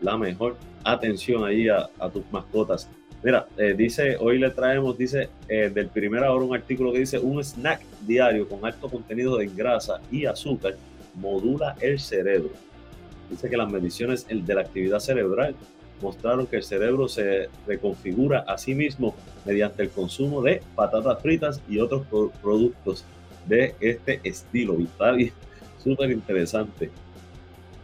la 0.00 0.16
mejor 0.18 0.56
atención 0.84 1.44
ahí 1.44 1.66
a, 1.68 1.88
tus 2.12 2.22
mascotas. 2.30 2.88
Mira, 3.22 3.46
eh, 3.56 3.72
dice, 3.74 4.18
hoy 4.18 4.38
le 4.38 4.50
traemos, 4.50 4.98
dice, 4.98 5.30
eh, 5.48 5.70
del 5.72 5.88
primer 5.88 6.24
hora 6.24 6.44
un 6.44 6.54
artículo 6.54 6.92
que 6.92 6.98
dice, 6.98 7.18
un 7.18 7.42
snack 7.42 7.80
diario 8.06 8.46
con 8.48 8.66
alto 8.66 8.88
contenido 8.88 9.38
de 9.38 9.46
grasa 9.46 10.02
y 10.10 10.26
azúcar 10.26 10.76
modula 11.14 11.74
el 11.80 11.98
cerebro 12.00 12.50
dice 13.32 13.50
que 13.50 13.56
las 13.56 13.70
mediciones 13.70 14.26
de 14.28 14.54
la 14.54 14.60
actividad 14.60 15.00
cerebral 15.00 15.54
mostraron 16.00 16.46
que 16.46 16.56
el 16.56 16.62
cerebro 16.62 17.08
se 17.08 17.48
reconfigura 17.66 18.44
a 18.46 18.58
sí 18.58 18.74
mismo 18.74 19.14
mediante 19.44 19.82
el 19.82 19.90
consumo 19.90 20.42
de 20.42 20.62
patatas 20.74 21.20
fritas 21.22 21.60
y 21.68 21.78
otros 21.78 22.06
productos 22.42 23.04
de 23.46 23.74
este 23.80 24.20
estilo. 24.24 24.78
Y 24.78 25.32
súper 25.82 26.10
interesante 26.10 26.90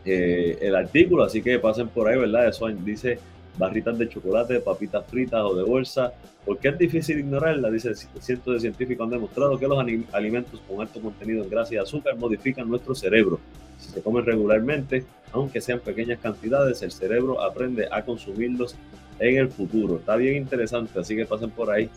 eh, 0.04 0.58
el 0.60 0.74
artículo, 0.74 1.24
así 1.24 1.42
que 1.42 1.58
pasen 1.58 1.88
por 1.88 2.08
ahí, 2.08 2.18
¿verdad? 2.18 2.48
Eso 2.48 2.66
dice 2.68 3.18
barritas 3.58 3.98
de 3.98 4.08
chocolate, 4.08 4.60
papitas 4.60 5.04
fritas 5.06 5.42
o 5.42 5.54
de 5.54 5.64
bolsa. 5.64 6.12
porque 6.44 6.68
es 6.68 6.78
difícil 6.78 7.18
ignorarla? 7.18 7.70
Dice, 7.70 7.94
cientos 7.94 8.54
de 8.54 8.60
científicos 8.60 9.04
han 9.04 9.10
demostrado 9.10 9.58
que 9.58 9.66
los 9.66 9.78
alimentos 10.12 10.60
con 10.66 10.80
alto 10.80 11.00
contenido 11.00 11.42
en 11.42 11.50
grasa 11.50 11.74
y 11.74 11.76
azúcar 11.76 12.16
modifican 12.16 12.68
nuestro 12.68 12.94
cerebro. 12.94 13.40
Si 13.78 13.90
se 13.90 14.00
comen 14.00 14.24
regularmente, 14.24 15.04
aunque 15.32 15.60
sean 15.60 15.80
pequeñas 15.80 16.18
cantidades, 16.20 16.82
el 16.82 16.92
cerebro 16.92 17.40
aprende 17.40 17.88
a 17.90 18.04
consumirlos 18.04 18.74
en 19.18 19.36
el 19.36 19.48
futuro. 19.48 19.96
Está 19.96 20.16
bien 20.16 20.36
interesante, 20.36 20.98
así 20.98 21.16
que 21.16 21.26
pasen 21.26 21.50
por 21.50 21.70
ahí, 21.70 21.90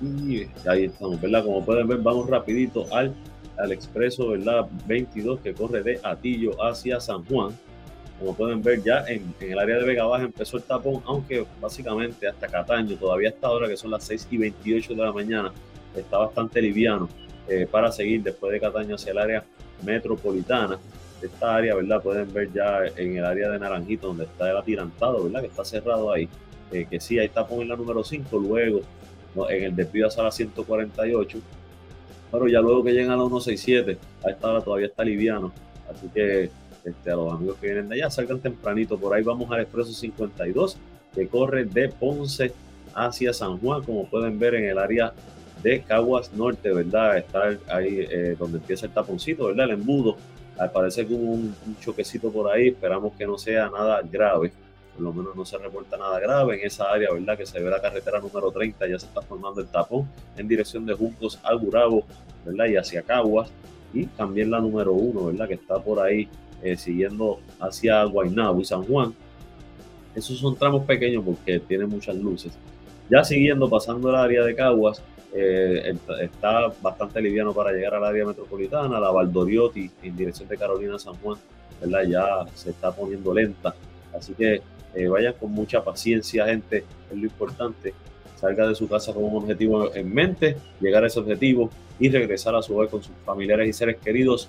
Y 0.00 0.46
ahí 0.68 0.84
estamos, 0.84 1.20
¿verdad? 1.20 1.44
Como 1.44 1.64
pueden 1.64 1.86
ver, 1.86 1.98
vamos 1.98 2.28
rapidito 2.28 2.86
al, 2.92 3.14
al 3.56 3.72
expreso, 3.72 4.28
¿verdad? 4.28 4.68
22 4.86 5.40
que 5.40 5.54
corre 5.54 5.82
de 5.82 6.00
Atillo 6.02 6.60
hacia 6.62 7.00
San 7.00 7.24
Juan. 7.24 7.56
Como 8.22 8.36
pueden 8.36 8.62
ver 8.62 8.80
ya 8.84 9.04
en, 9.08 9.34
el 9.40 9.58
área 9.58 9.78
de 9.78 9.84
Vega 9.84 10.04
Baja 10.04 10.22
empezó 10.22 10.56
el 10.56 10.62
tapón, 10.62 11.02
aunque 11.06 11.44
básicamente 11.60 12.28
hasta 12.28 12.46
Cataño, 12.46 12.96
todavía 12.96 13.30
hasta 13.30 13.48
ahora 13.48 13.66
que 13.66 13.76
son 13.76 13.90
las 13.90 14.04
6 14.04 14.28
y 14.30 14.36
28 14.38 14.94
de 14.94 15.02
la 15.02 15.12
mañana, 15.12 15.52
está 15.96 16.18
bastante 16.18 16.62
liviano 16.62 17.08
eh, 17.48 17.66
para 17.68 17.90
seguir 17.90 18.22
después 18.22 18.52
de 18.52 18.60
Cataño 18.60 18.94
hacia 18.94 19.10
el 19.10 19.18
área 19.18 19.44
metropolitana. 19.84 20.78
Esta 21.20 21.56
área, 21.56 21.74
¿verdad? 21.74 22.00
Pueden 22.00 22.32
ver 22.32 22.52
ya 22.52 22.84
en 22.96 23.16
el 23.16 23.24
área 23.24 23.50
de 23.50 23.58
Naranjito, 23.58 24.06
donde 24.06 24.24
está 24.24 24.48
el 24.48 24.56
atirantado, 24.56 25.24
¿verdad? 25.24 25.40
Que 25.40 25.48
está 25.48 25.64
cerrado 25.64 26.12
ahí. 26.12 26.28
Eh, 26.70 26.86
que 26.88 27.00
sí, 27.00 27.18
ahí 27.18 27.26
está 27.26 27.44
en 27.50 27.68
la 27.68 27.74
número 27.74 28.04
5. 28.04 28.38
Luego, 28.38 28.82
en 29.48 29.64
el 29.64 29.74
desvío 29.74 30.06
a 30.06 30.22
la 30.22 30.30
148. 30.30 31.38
Pero 32.30 32.46
ya 32.46 32.60
luego 32.60 32.84
que 32.84 32.92
llegan 32.92 33.10
a 33.10 33.16
la 33.16 33.22
167, 33.22 33.98
a 34.24 34.30
esta 34.30 34.48
hora 34.48 34.60
todavía 34.60 34.86
está 34.86 35.02
liviano. 35.02 35.52
Así 35.88 36.08
que 36.08 36.50
este, 36.84 37.10
a 37.10 37.16
los 37.16 37.32
amigos 37.32 37.56
que 37.58 37.66
vienen 37.66 37.88
de 37.88 37.96
allá, 37.96 38.10
salgan 38.10 38.40
tempranito. 38.40 38.98
Por 38.98 39.14
ahí 39.14 39.22
vamos 39.22 39.50
al 39.50 39.60
Expreso 39.60 39.92
52, 39.92 40.76
que 41.14 41.28
corre 41.28 41.64
de 41.64 41.88
Ponce 41.88 42.52
hacia 42.94 43.32
San 43.32 43.58
Juan, 43.58 43.82
como 43.82 44.08
pueden 44.08 44.38
ver 44.38 44.54
en 44.54 44.64
el 44.64 44.78
área 44.78 45.12
de 45.62 45.80
Caguas 45.82 46.32
Norte, 46.32 46.72
¿verdad? 46.72 47.18
Está 47.18 47.56
ahí 47.68 48.06
eh, 48.10 48.36
donde 48.38 48.58
empieza 48.58 48.86
el 48.86 48.92
taponcito, 48.92 49.46
¿verdad? 49.46 49.66
El 49.66 49.72
embudo. 49.72 50.16
Al 50.58 50.70
parecer 50.70 51.06
que 51.06 51.14
hubo 51.14 51.32
un, 51.32 51.54
choquecito 51.80 52.30
por 52.30 52.50
ahí, 52.50 52.68
esperamos 52.68 53.14
que 53.14 53.26
no 53.26 53.38
sea 53.38 53.70
nada 53.70 54.02
grave, 54.02 54.52
por 54.92 55.02
lo 55.02 55.12
menos 55.12 55.34
no 55.34 55.44
se 55.44 55.56
reporta 55.56 55.96
nada 55.96 56.20
grave 56.20 56.60
en 56.60 56.66
esa 56.66 56.90
área, 56.90 57.10
¿verdad? 57.12 57.38
Que 57.38 57.46
se 57.46 57.58
ve 57.60 57.70
la 57.70 57.80
carretera 57.80 58.20
número 58.20 58.50
30, 58.50 58.86
ya 58.86 58.98
se 58.98 59.06
está 59.06 59.22
formando 59.22 59.60
el 59.60 59.68
tapón 59.68 60.08
en 60.36 60.46
dirección 60.46 60.84
de 60.84 60.94
Juncos 60.94 61.38
al 61.42 61.58
Gurabo, 61.58 62.04
¿verdad? 62.44 62.66
Y 62.66 62.76
hacia 62.76 63.02
Caguas, 63.02 63.50
y 63.94 64.06
también 64.06 64.50
la 64.50 64.60
número 64.60 64.92
1, 64.92 65.26
¿verdad? 65.26 65.48
Que 65.48 65.54
está 65.54 65.78
por 65.78 66.00
ahí 66.00 66.28
eh, 66.62 66.76
siguiendo 66.76 67.40
hacia 67.60 68.04
Guaynabo 68.04 68.60
y 68.60 68.64
San 68.64 68.82
Juan. 68.84 69.14
Esos 70.14 70.38
son 70.38 70.56
tramos 70.56 70.84
pequeños 70.84 71.24
porque 71.24 71.58
tienen 71.60 71.88
muchas 71.88 72.16
luces. 72.16 72.52
Ya 73.10 73.24
siguiendo, 73.24 73.68
pasando 73.68 74.10
el 74.10 74.16
área 74.16 74.44
de 74.44 74.54
Caguas, 74.54 75.02
eh, 75.34 75.94
está 76.20 76.72
bastante 76.82 77.20
liviano 77.20 77.54
para 77.54 77.72
llegar 77.72 77.94
al 77.94 78.04
área 78.04 78.26
metropolitana. 78.26 79.00
La 79.00 79.10
Valdoriotti 79.10 79.90
en 80.02 80.16
dirección 80.16 80.48
de 80.48 80.58
Carolina 80.58 80.98
San 80.98 81.14
Juan, 81.14 81.38
¿verdad? 81.80 82.02
Ya 82.04 82.54
se 82.54 82.70
está 82.70 82.92
poniendo 82.92 83.32
lenta. 83.32 83.74
Así 84.14 84.34
que 84.34 84.60
eh, 84.94 85.08
vayan 85.08 85.34
con 85.34 85.50
mucha 85.52 85.82
paciencia, 85.82 86.46
gente. 86.46 86.84
Es 87.10 87.16
lo 87.16 87.24
importante. 87.24 87.94
Salga 88.36 88.68
de 88.68 88.74
su 88.74 88.88
casa 88.88 89.14
con 89.14 89.24
un 89.24 89.36
objetivo 89.36 89.94
en 89.94 90.12
mente, 90.12 90.56
llegar 90.80 91.04
a 91.04 91.06
ese 91.06 91.20
objetivo 91.20 91.70
y 91.98 92.10
regresar 92.10 92.54
a 92.54 92.62
su 92.62 92.74
hogar 92.74 92.88
con 92.88 93.02
sus 93.02 93.14
familiares 93.24 93.68
y 93.68 93.72
seres 93.72 93.96
queridos. 93.98 94.48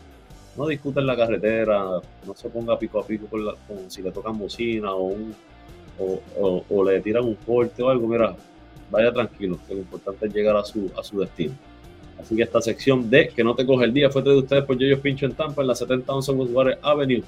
No 0.57 0.67
discutan 0.67 1.07
la 1.07 1.17
carretera, 1.17 2.01
no 2.25 2.35
se 2.35 2.49
ponga 2.49 2.77
pico 2.77 2.99
a 2.99 3.05
pico 3.05 3.27
con, 3.27 3.89
si 3.89 4.01
le 4.01 4.11
tocan 4.11 4.37
bocina 4.37 4.93
o, 4.93 5.15
o, 5.99 6.63
o 6.69 6.83
le 6.83 7.01
tiran 7.01 7.25
un 7.25 7.35
corte 7.35 7.81
o 7.81 7.89
algo. 7.89 8.07
Mira, 8.07 8.35
vaya 8.93 9.11
tranquilo, 9.11 9.59
que 9.67 9.73
lo 9.73 9.79
importante 9.79 10.27
es 10.27 10.33
llegar 10.33 10.55
a 10.55 10.63
su, 10.63 10.89
a 10.97 11.03
su 11.03 11.19
destino. 11.19 11.53
Así 12.19 12.35
que 12.35 12.43
esta 12.43 12.61
sección 12.61 13.09
de 13.09 13.29
Que 13.29 13.43
no 13.43 13.55
te 13.55 13.65
coge 13.65 13.85
el 13.85 13.93
día 13.93 14.09
fue 14.09 14.21
de 14.21 14.37
ustedes 14.37 14.63
por 14.63 14.77
Yoyo 14.77 15.01
Pincho 15.01 15.25
en 15.25 15.33
Tampa, 15.33 15.61
en 15.61 15.67
la 15.67 15.75
7011 15.75 16.31
Westwater 16.31 16.79
Avenue. 16.81 17.21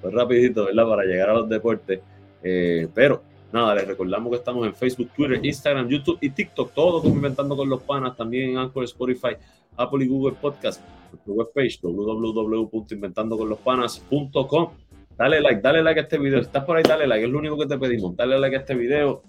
Fue 0.00 0.10
rapidito, 0.10 0.64
¿verdad? 0.64 0.88
Para 0.88 1.04
llegar 1.04 1.30
a 1.30 1.34
los 1.34 1.48
deportes. 1.48 2.00
Eh, 2.42 2.88
pero 2.92 3.22
nada, 3.52 3.74
les 3.74 3.86
recordamos 3.86 4.30
que 4.30 4.36
estamos 4.36 4.66
en 4.66 4.74
Facebook, 4.74 5.10
Twitter, 5.16 5.44
Instagram, 5.44 5.88
YouTube 5.88 6.18
y 6.20 6.30
TikTok, 6.30 6.72
todo 6.72 7.02
como 7.02 7.14
Inventando 7.14 7.56
con 7.56 7.68
los 7.68 7.82
Panas, 7.82 8.16
también 8.16 8.50
en 8.50 8.58
Anchor, 8.58 8.84
Spotify, 8.84 9.36
Apple 9.76 10.04
y 10.04 10.08
Google 10.08 10.36
Podcast 10.40 10.82
nuestra 11.10 11.32
webpage 11.32 11.80
www.inventandoconlospanas.com. 11.82 14.70
Dale 15.16 15.40
like, 15.40 15.60
dale 15.60 15.82
like 15.82 15.98
a 16.00 16.04
este 16.04 16.18
video. 16.18 16.38
Si 16.38 16.46
estás 16.46 16.64
por 16.64 16.76
ahí, 16.76 16.82
dale 16.82 17.06
like, 17.06 17.24
es 17.24 17.30
lo 17.30 17.38
único 17.38 17.58
que 17.58 17.66
te 17.66 17.78
pedimos. 17.78 18.16
Dale 18.16 18.38
like 18.38 18.56
a 18.56 18.60
este 18.60 18.74
video. 18.74 19.22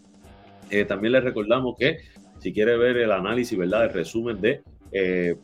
Eh, 0.69 0.85
también 0.85 1.11
les 1.13 1.23
recordamos 1.23 1.75
que 1.77 1.99
si 2.39 2.53
quieres 2.53 2.77
ver 2.79 2.97
el 2.97 3.11
análisis, 3.11 3.57
¿verdad? 3.57 3.85
El 3.85 3.93
resumen 3.93 4.39
de, 4.39 4.61
eh, 4.91 5.35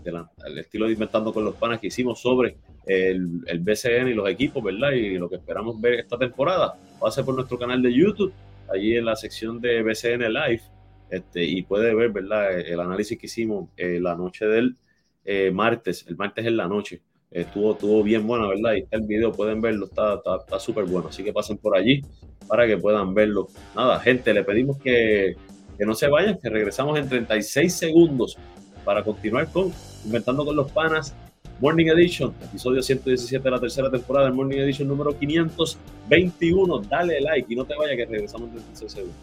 estilo 0.55 0.85
de 0.85 0.93
Inventando 0.93 1.33
con 1.33 1.43
los 1.43 1.55
Panas 1.55 1.79
que 1.79 1.87
hicimos 1.87 2.21
sobre 2.21 2.57
el, 2.85 3.41
el, 3.45 3.59
BCN 3.59 4.07
y 4.07 4.13
los 4.13 4.29
equipos, 4.29 4.63
¿verdad? 4.63 4.91
Y 4.91 5.17
lo 5.17 5.27
que 5.29 5.35
esperamos 5.35 5.81
ver 5.81 5.95
esta 5.95 6.17
temporada, 6.17 6.77
ser 7.11 7.25
por 7.25 7.35
nuestro 7.35 7.59
canal 7.59 7.81
de 7.81 7.93
YouTube, 7.93 8.31
allí 8.71 8.97
en 8.97 9.05
la 9.05 9.15
sección 9.15 9.59
de 9.59 9.83
BCN 9.83 10.31
Live. 10.31 10.61
Este, 11.09 11.43
y 11.43 11.61
puede 11.63 11.95
ver, 11.95 12.09
¿verdad? 12.09 12.59
El 12.59 12.79
análisis 12.79 13.17
que 13.17 13.27
hicimos 13.27 13.69
eh, 13.77 13.99
la 14.01 14.15
noche 14.15 14.45
del 14.45 14.75
eh, 15.23 15.51
martes, 15.51 16.05
el 16.07 16.17
martes 16.17 16.45
en 16.45 16.57
la 16.57 16.67
noche. 16.67 17.01
Estuvo, 17.31 17.73
estuvo 17.73 18.03
bien 18.03 18.25
bueno, 18.25 18.47
¿verdad? 18.47 18.71
Ahí 18.71 18.81
está 18.81 18.97
el 18.97 19.03
video, 19.03 19.31
pueden 19.31 19.61
verlo, 19.61 19.85
está 19.85 20.19
súper 20.59 20.83
está, 20.83 20.93
bueno. 20.93 21.09
Así 21.09 21.23
que 21.23 21.33
pasen 21.33 21.57
por 21.57 21.77
allí 21.77 22.01
para 22.47 22.65
que 22.65 22.77
puedan 22.77 23.13
verlo. 23.13 23.47
Nada, 23.75 23.99
gente, 23.99 24.33
le 24.33 24.43
pedimos 24.43 24.77
que, 24.77 25.35
que 25.77 25.85
no 25.85 25.93
se 25.93 26.07
vayan, 26.07 26.39
que 26.39 26.49
regresamos 26.49 26.97
en 26.97 27.09
36 27.09 27.73
segundos 27.73 28.37
para 28.85 29.03
continuar 29.03 29.51
con 29.51 29.71
Inventando 30.05 30.45
con 30.45 30.55
los 30.55 30.71
Panas 30.71 31.13
Morning 31.59 31.87
Edition, 31.87 32.35
episodio 32.43 32.83
117 32.83 33.43
de 33.43 33.51
la 33.51 33.59
tercera 33.59 33.89
temporada 33.89 34.27
del 34.27 34.35
Morning 34.35 34.57
Edition 34.57 34.87
número 34.87 35.17
521. 35.17 36.79
Dale 36.81 37.19
like 37.19 37.51
y 37.51 37.55
no 37.55 37.65
te 37.65 37.75
vayas 37.75 37.97
que 37.97 38.05
regresamos 38.05 38.49
en 38.49 38.57
36 38.57 38.91
segundos. 38.91 39.15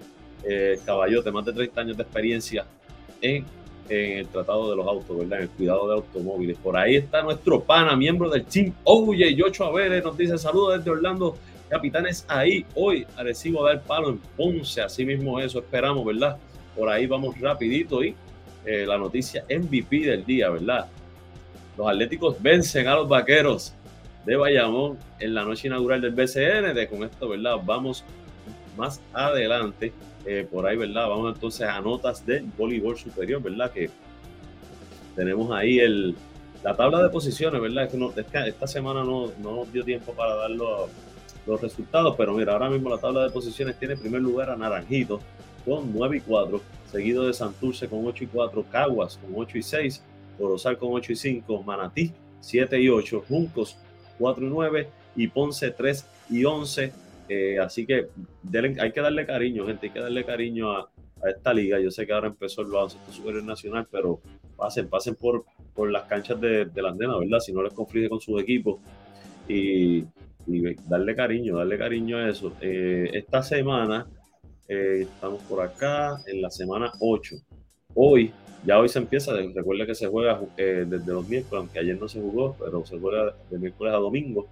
eh, 0.44 0.80
caballote, 0.86 1.32
más 1.32 1.46
de 1.46 1.54
30 1.54 1.82
años 1.82 1.98
de 1.98 2.04
experiencia 2.04 2.66
en, 3.22 3.46
el 3.90 4.28
tratado 4.28 4.70
de 4.70 4.76
los 4.76 4.86
autos, 4.86 5.18
¿verdad? 5.18 5.40
En 5.40 5.44
el 5.46 5.50
cuidado 5.50 5.88
de 5.88 5.96
automóviles. 5.96 6.58
Por 6.58 6.78
ahí 6.78 6.96
está 6.96 7.24
nuestro 7.24 7.64
pana, 7.64 7.96
miembro 7.96 8.30
del 8.30 8.46
team 8.46 8.72
Oye, 8.84 9.34
Yocho 9.34 9.72
Vélez, 9.74 10.04
nos 10.04 10.16
dice 10.16 10.38
saludos 10.38 10.78
desde 10.78 10.92
Orlando. 10.92 11.36
Capitanes, 11.70 12.26
ahí 12.28 12.66
hoy 12.76 13.06
recibo 13.18 13.64
dar 13.64 13.82
palo 13.82 14.10
en 14.10 14.18
Ponce, 14.38 14.82
así 14.82 15.06
mismo 15.06 15.40
eso 15.40 15.60
esperamos, 15.60 16.06
¿verdad? 16.06 16.38
Por 16.76 16.90
ahí 16.90 17.06
vamos 17.08 17.40
rapidito 17.40 18.04
y 18.04 18.16
eh, 18.66 18.86
la 18.88 18.98
noticia 18.98 19.44
MVP 19.50 20.02
del 20.02 20.26
día, 20.26 20.50
¿verdad? 20.50 20.88
Los 21.78 21.88
Atléticos 21.88 22.42
vencen 22.42 22.88
a 22.88 22.96
los 22.96 23.08
Vaqueros 23.08 23.74
de 24.26 24.36
Bayamón 24.36 24.98
en 25.20 25.34
la 25.34 25.44
noche 25.44 25.68
inaugural 25.68 26.02
del 26.02 26.12
BCN. 26.12 26.74
De 26.74 26.88
con 26.90 27.04
esto, 27.04 27.30
¿verdad? 27.30 27.56
Vamos 27.64 28.04
más 28.78 29.02
adelante. 29.14 29.94
Eh, 30.32 30.46
por 30.48 30.68
ahí, 30.68 30.78
¿verdad? 30.78 31.10
Vamos 31.10 31.34
entonces 31.34 31.68
a 31.68 31.82
notas 31.82 32.24
del 32.24 32.46
voleibol 32.56 32.96
superior, 32.96 33.42
¿verdad? 33.42 33.72
Que 33.72 33.90
tenemos 35.16 35.52
ahí 35.52 35.80
el, 35.80 36.16
la 36.64 36.76
tabla 36.76 37.02
de 37.02 37.10
posiciones, 37.10 37.60
¿verdad? 37.60 37.86
Es 37.86 37.92
que, 37.92 37.98
no, 37.98 38.14
esta 38.16 38.68
semana 38.68 39.04
no, 39.04 39.32
no, 39.42 39.56
nos 39.56 39.74
dio 39.74 39.84
tiempo 39.84 40.14
para 40.14 40.36
dar 40.36 40.52
los, 40.52 40.88
los, 41.48 41.60
resultados, 41.60 42.14
pero 42.16 42.36
mira, 42.36 42.54
ahora 42.54 42.70
mismo 42.70 42.92
la 42.92 43.00
tabla 43.00 43.24
de 43.24 43.32
posiciones 43.32 43.80
tiene 43.80 43.96
en 43.96 44.02
primer 44.02 44.22
lugar 44.22 44.52
a 44.52 44.56
Naranjito 44.56 45.20
con 45.66 45.92
9 45.92 46.18
y 46.18 46.20
4, 46.20 46.62
seguido 46.92 47.26
de 47.26 47.34
Santurce 47.34 47.90
con 47.90 48.06
8 48.06 48.26
y 48.26 48.28
4, 48.28 48.66
Caguas 48.72 49.18
con 49.18 49.32
8 49.36 49.58
y 49.58 49.64
6, 49.64 50.04
Corozal 50.38 50.78
con 50.78 50.90
8 50.92 51.12
y 51.12 51.16
5, 51.16 51.64
Manatí 51.64 52.14
7 52.40 52.80
y 52.80 52.88
8, 52.88 53.24
Juncos 53.28 53.78
4 54.20 54.46
y 54.46 54.50
9 54.50 54.90
y 55.16 55.28
Ponce 55.28 55.72
3 55.72 56.06
y 56.30 56.46
11. 56.46 56.94
Eh, 57.30 57.60
así 57.60 57.86
que 57.86 58.08
hay 58.80 58.92
que 58.92 59.02
darle 59.02 59.26
cariño, 59.26 59.68
gente, 59.68 59.88
hay 59.88 59.94
que 59.94 60.00
darle 60.00 60.26
cariño 60.26 60.72
a, 60.72 60.90
esta 61.28 61.54
liga. 61.54 61.80
Yo 61.80 61.92
sé 61.92 62.08
que 62.08 62.14
ahora 62.14 62.28
empezó 62.28 62.62
el 62.62 62.68
baloncesto 62.68 63.12
superior 63.12 63.44
nacional, 63.44 63.88
pero 63.92 64.22
pasen, 64.56 64.90
pasen 64.90 65.16
por, 65.16 65.44
las 65.90 66.04
canchas 66.04 66.40
de, 66.42 66.66
de 66.66 66.82
la 66.82 66.90
andena, 66.90 67.18
¿verdad? 67.18 67.40
Si 67.40 67.54
no 67.54 67.62
les 67.62 67.74
conflige 67.74 68.10
con 68.10 68.20
sus 68.20 68.42
equipos 68.42 68.80
y, 69.50 70.06
darle 70.88 71.16
cariño, 71.16 71.58
darle 71.58 71.78
cariño 71.78 72.18
a 72.18 72.30
eso. 72.30 72.54
Eh, 72.62 73.10
esta 73.14 73.44
semana 73.44 74.08
eh, 74.68 75.02
estamos 75.02 75.42
por 75.44 75.62
acá 75.62 76.18
en 76.26 76.42
la 76.42 76.50
semana 76.50 76.92
8. 77.00 77.36
Hoy, 77.94 78.32
ya 78.66 78.80
hoy 78.80 78.90
se 78.90 79.00
empieza, 79.00 79.34
recuerda 79.54 79.86
que 79.86 79.96
se 79.96 80.08
juega 80.08 80.42
eh, 80.58 80.86
desde 80.88 81.14
los 81.14 81.28
miércoles, 81.28 81.62
aunque 81.62 81.80
ayer 81.80 82.00
no 82.00 82.08
se 82.08 82.20
jugó, 82.20 82.56
pero 82.60 82.86
se 82.86 83.00
juega 83.00 83.36
de 83.50 83.60
miércoles 83.60 83.94
a 83.94 83.98
domingo. 83.98 84.48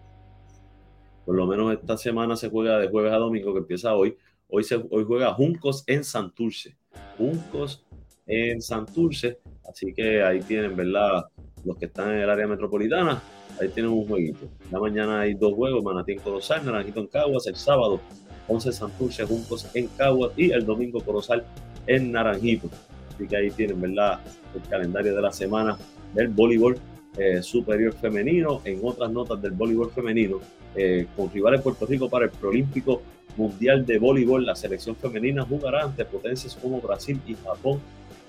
Por 1.28 1.36
lo 1.36 1.46
menos 1.46 1.74
esta 1.74 1.98
semana 1.98 2.38
se 2.38 2.50
juega 2.50 2.80
de 2.80 2.88
jueves 2.88 3.12
a 3.12 3.18
domingo, 3.18 3.52
que 3.52 3.60
empieza 3.60 3.94
hoy. 3.94 4.16
Hoy, 4.48 4.64
se, 4.64 4.76
hoy 4.76 5.04
juega 5.06 5.34
Juncos 5.34 5.84
en 5.86 6.06
Santurce. 6.06 6.78
Juncos 7.18 7.86
en 8.26 8.62
Santurce. 8.62 9.38
Así 9.70 9.94
que 9.94 10.24
ahí 10.24 10.40
tienen, 10.40 10.74
¿verdad? 10.78 11.26
Los 11.66 11.76
que 11.76 11.88
están 11.88 12.14
en 12.14 12.20
el 12.20 12.30
área 12.30 12.48
metropolitana, 12.48 13.22
ahí 13.60 13.68
tienen 13.68 13.92
un 13.92 14.08
jueguito. 14.08 14.48
La 14.72 14.80
mañana 14.80 15.20
hay 15.20 15.34
dos 15.34 15.54
juegos, 15.54 15.84
Manatí 15.84 16.14
en 16.14 16.20
Corozal, 16.20 16.66
Naranjito 16.66 17.02
en 17.02 17.08
Caguas, 17.08 17.46
el 17.48 17.58
sábado 17.58 18.00
11 18.48 18.72
Santurce, 18.72 19.26
Juncos 19.26 19.70
en 19.76 19.88
Caguas 19.88 20.32
y 20.38 20.52
el 20.52 20.66
domingo 20.66 21.02
Corozal 21.02 21.44
en 21.88 22.10
Naranjito. 22.10 22.70
Así 23.14 23.28
que 23.28 23.36
ahí 23.36 23.52
tienen, 23.52 23.82
¿verdad? 23.82 24.22
El 24.56 24.62
calendario 24.70 25.14
de 25.14 25.22
la 25.22 25.34
semana 25.34 25.78
del 26.14 26.30
voleibol 26.30 26.80
eh, 27.18 27.44
superior 27.44 27.94
femenino. 27.96 28.62
En 28.64 28.80
otras 28.82 29.12
notas 29.12 29.42
del 29.42 29.52
voleibol 29.52 29.92
femenino, 29.92 30.40
eh, 30.76 31.08
con 31.16 31.32
rivales 31.32 31.62
Puerto 31.62 31.86
Rico 31.86 32.10
para 32.10 32.26
el 32.26 32.32
Prolímpico 32.32 33.02
Mundial 33.36 33.86
de 33.86 34.00
Voleibol, 34.00 34.46
la 34.46 34.56
selección 34.56 34.96
femenina 34.96 35.44
jugará 35.44 35.84
ante 35.84 36.06
potencias 36.06 36.56
como 36.56 36.82
Brasil 36.82 37.20
y 37.28 37.36
Japón 37.36 37.80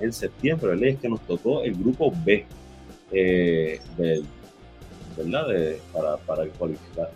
en 0.00 0.12
septiembre. 0.12 0.72
El 0.72 0.84
es 0.84 0.98
que 0.98 1.08
nos 1.08 1.20
tocó 1.22 1.62
el 1.62 1.74
grupo 1.74 2.12
B 2.24 2.44
eh, 3.10 3.80
¿verdad? 5.16 5.46
para, 5.92 6.16
para, 6.18 6.42
el 6.42 6.50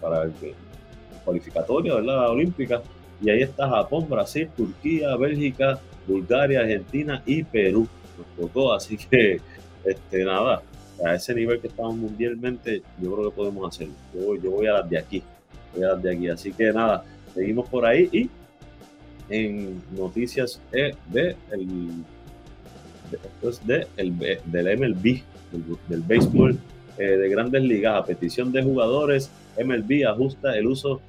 para 0.01 0.23
el 0.25 0.33
cualificatorio 1.25 1.97
de 1.97 2.03
la 2.03 2.31
olímpica. 2.31 2.83
Y 3.21 3.31
ahí 3.31 3.43
está 3.43 3.69
Japón, 3.69 4.09
Brasil, 4.09 4.49
Turquía, 4.57 5.15
Bélgica, 5.17 5.79
Bulgaria, 6.07 6.61
Argentina 6.61 7.23
y 7.25 7.45
Perú. 7.45 7.87
Nos 8.19 8.49
tocó, 8.49 8.73
así 8.73 8.97
que 8.97 9.41
este, 9.85 10.25
nada, 10.25 10.63
a 11.05 11.15
ese 11.15 11.35
nivel 11.35 11.61
que 11.61 11.69
estamos 11.69 11.97
mundialmente, 11.97 12.83
yo 13.01 13.15
creo 13.15 13.31
que 13.31 13.37
podemos 13.37 13.75
hacerlo. 13.75 13.95
Yo, 14.15 14.37
yo 14.37 14.51
voy 14.51 14.67
a 14.67 14.75
las 14.75 14.91
de 14.91 14.99
aquí, 14.99 15.23
voy 15.75 15.85
a 15.85 15.89
las 15.89 16.03
de 16.03 16.13
aquí. 16.13 16.29
Así 16.29 16.53
que 16.53 16.73
nada, 16.73 17.05
seguimos 17.35 17.69
por 17.69 17.85
ahí 17.85 18.09
y 18.13 18.31
en 19.29 19.83
noticias 19.97 20.61
de, 20.71 21.37
el, 21.51 21.91
después 23.11 23.67
de 23.67 23.87
el, 23.97 24.17
del 24.19 24.79
MLB, 24.79 25.03
del, 25.03 25.79
del 25.89 26.03
béisbol 26.03 26.59
eh, 26.99 27.05
de 27.05 27.29
grandes 27.29 27.63
ligas, 27.63 27.97
a 27.97 28.05
petición 28.05 28.53
de 28.53 28.63
jugadores, 28.63 29.31
MLB 29.59 30.07
ajusta 30.07 30.57
el 30.57 30.67
uso 30.67 31.01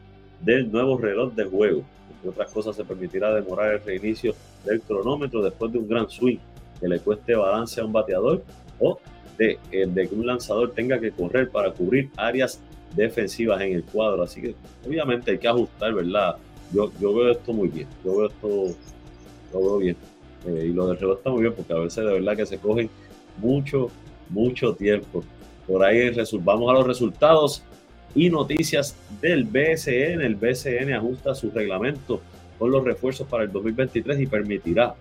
del 0.41 0.71
nuevo 0.71 0.97
reloj 0.97 1.33
de 1.33 1.43
juego. 1.43 1.83
Entre 2.15 2.29
otras 2.29 2.51
cosas, 2.51 2.75
se 2.75 2.85
permitirá 2.85 3.33
demorar 3.33 3.73
el 3.73 3.83
reinicio 3.83 4.33
del 4.65 4.81
cronómetro 4.81 5.41
después 5.41 5.71
de 5.71 5.79
un 5.79 5.87
gran 5.87 6.09
swing 6.09 6.37
que 6.79 6.87
le 6.87 6.99
cueste 6.99 7.35
balance 7.35 7.81
a 7.81 7.85
un 7.85 7.91
bateador 7.91 8.43
o 8.79 8.99
de, 9.37 9.59
eh, 9.71 9.85
de, 9.87 10.07
que 10.07 10.15
un 10.15 10.25
lanzador 10.25 10.71
tenga 10.73 10.99
que 10.99 11.11
correr 11.11 11.49
para 11.49 11.71
cubrir 11.71 12.09
áreas 12.17 12.59
defensivas 12.95 13.61
en 13.61 13.73
el 13.73 13.83
cuadro. 13.83 14.23
Así 14.23 14.41
que 14.41 14.55
obviamente 14.85 15.31
hay 15.31 15.37
que 15.37 15.47
ajustar, 15.47 15.93
¿verdad? 15.93 16.37
Yo, 16.71 16.91
yo 16.99 17.13
veo 17.13 17.31
esto 17.31 17.53
muy 17.53 17.69
bien, 17.69 17.87
yo 18.03 18.17
veo 18.17 18.27
esto, 18.27 18.77
lo 19.53 19.59
veo 19.59 19.77
bien. 19.77 19.97
Eh, 20.47 20.67
y 20.69 20.73
lo 20.73 20.87
del 20.87 20.97
reloj 20.97 21.17
está 21.17 21.29
muy 21.29 21.41
bien 21.41 21.53
porque 21.53 21.73
a 21.73 21.77
veces 21.77 22.03
de 22.03 22.13
verdad 22.13 22.35
que 22.35 22.45
se 22.45 22.57
cogen 22.57 22.89
mucho, 23.37 23.89
mucho 24.29 24.73
tiempo. 24.73 25.23
Por 25.67 25.83
ahí 25.83 26.11
vamos 26.41 26.69
a 26.69 26.73
los 26.73 26.87
resultados 26.87 27.63
y 28.13 28.29
noticias 28.29 28.95
del 29.21 29.45
BSN. 29.45 30.21
El 30.21 30.35
BSN 30.35 30.93
ajusta 30.93 31.33
su 31.33 31.49
reglamento 31.51 32.21
con 32.59 32.71
los 32.71 32.83
refuerzos 32.83 33.27
para 33.27 33.43
el 33.43 33.51
2023 33.51 34.19
y 34.19 34.27
permitirá 34.27 34.95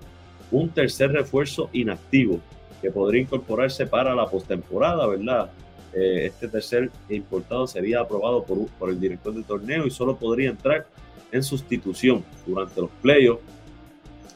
un 0.51 0.68
tercer 0.68 1.12
refuerzo 1.12 1.68
inactivo 1.73 2.40
que 2.83 2.90
podría 2.90 3.23
incorporarse 3.23 3.87
para 3.87 4.14
la 4.14 4.27
postemporada, 4.27 5.07
¿verdad? 5.07 5.51
Eh, 5.95 6.27
este 6.27 6.49
tercer 6.49 6.90
importado 7.09 7.66
sería 7.66 8.01
aprobado 8.01 8.45
por, 8.45 8.66
por 8.79 8.90
el 8.90 9.01
director 9.01 9.33
del 9.33 9.45
torneo 9.45 9.87
y 9.87 9.90
solo 9.90 10.16
podría 10.16 10.51
entrar 10.51 10.87
en 11.31 11.42
sustitución 11.42 12.25
durante 12.47 12.81
los 12.81 12.90
playoffs. 13.01 13.42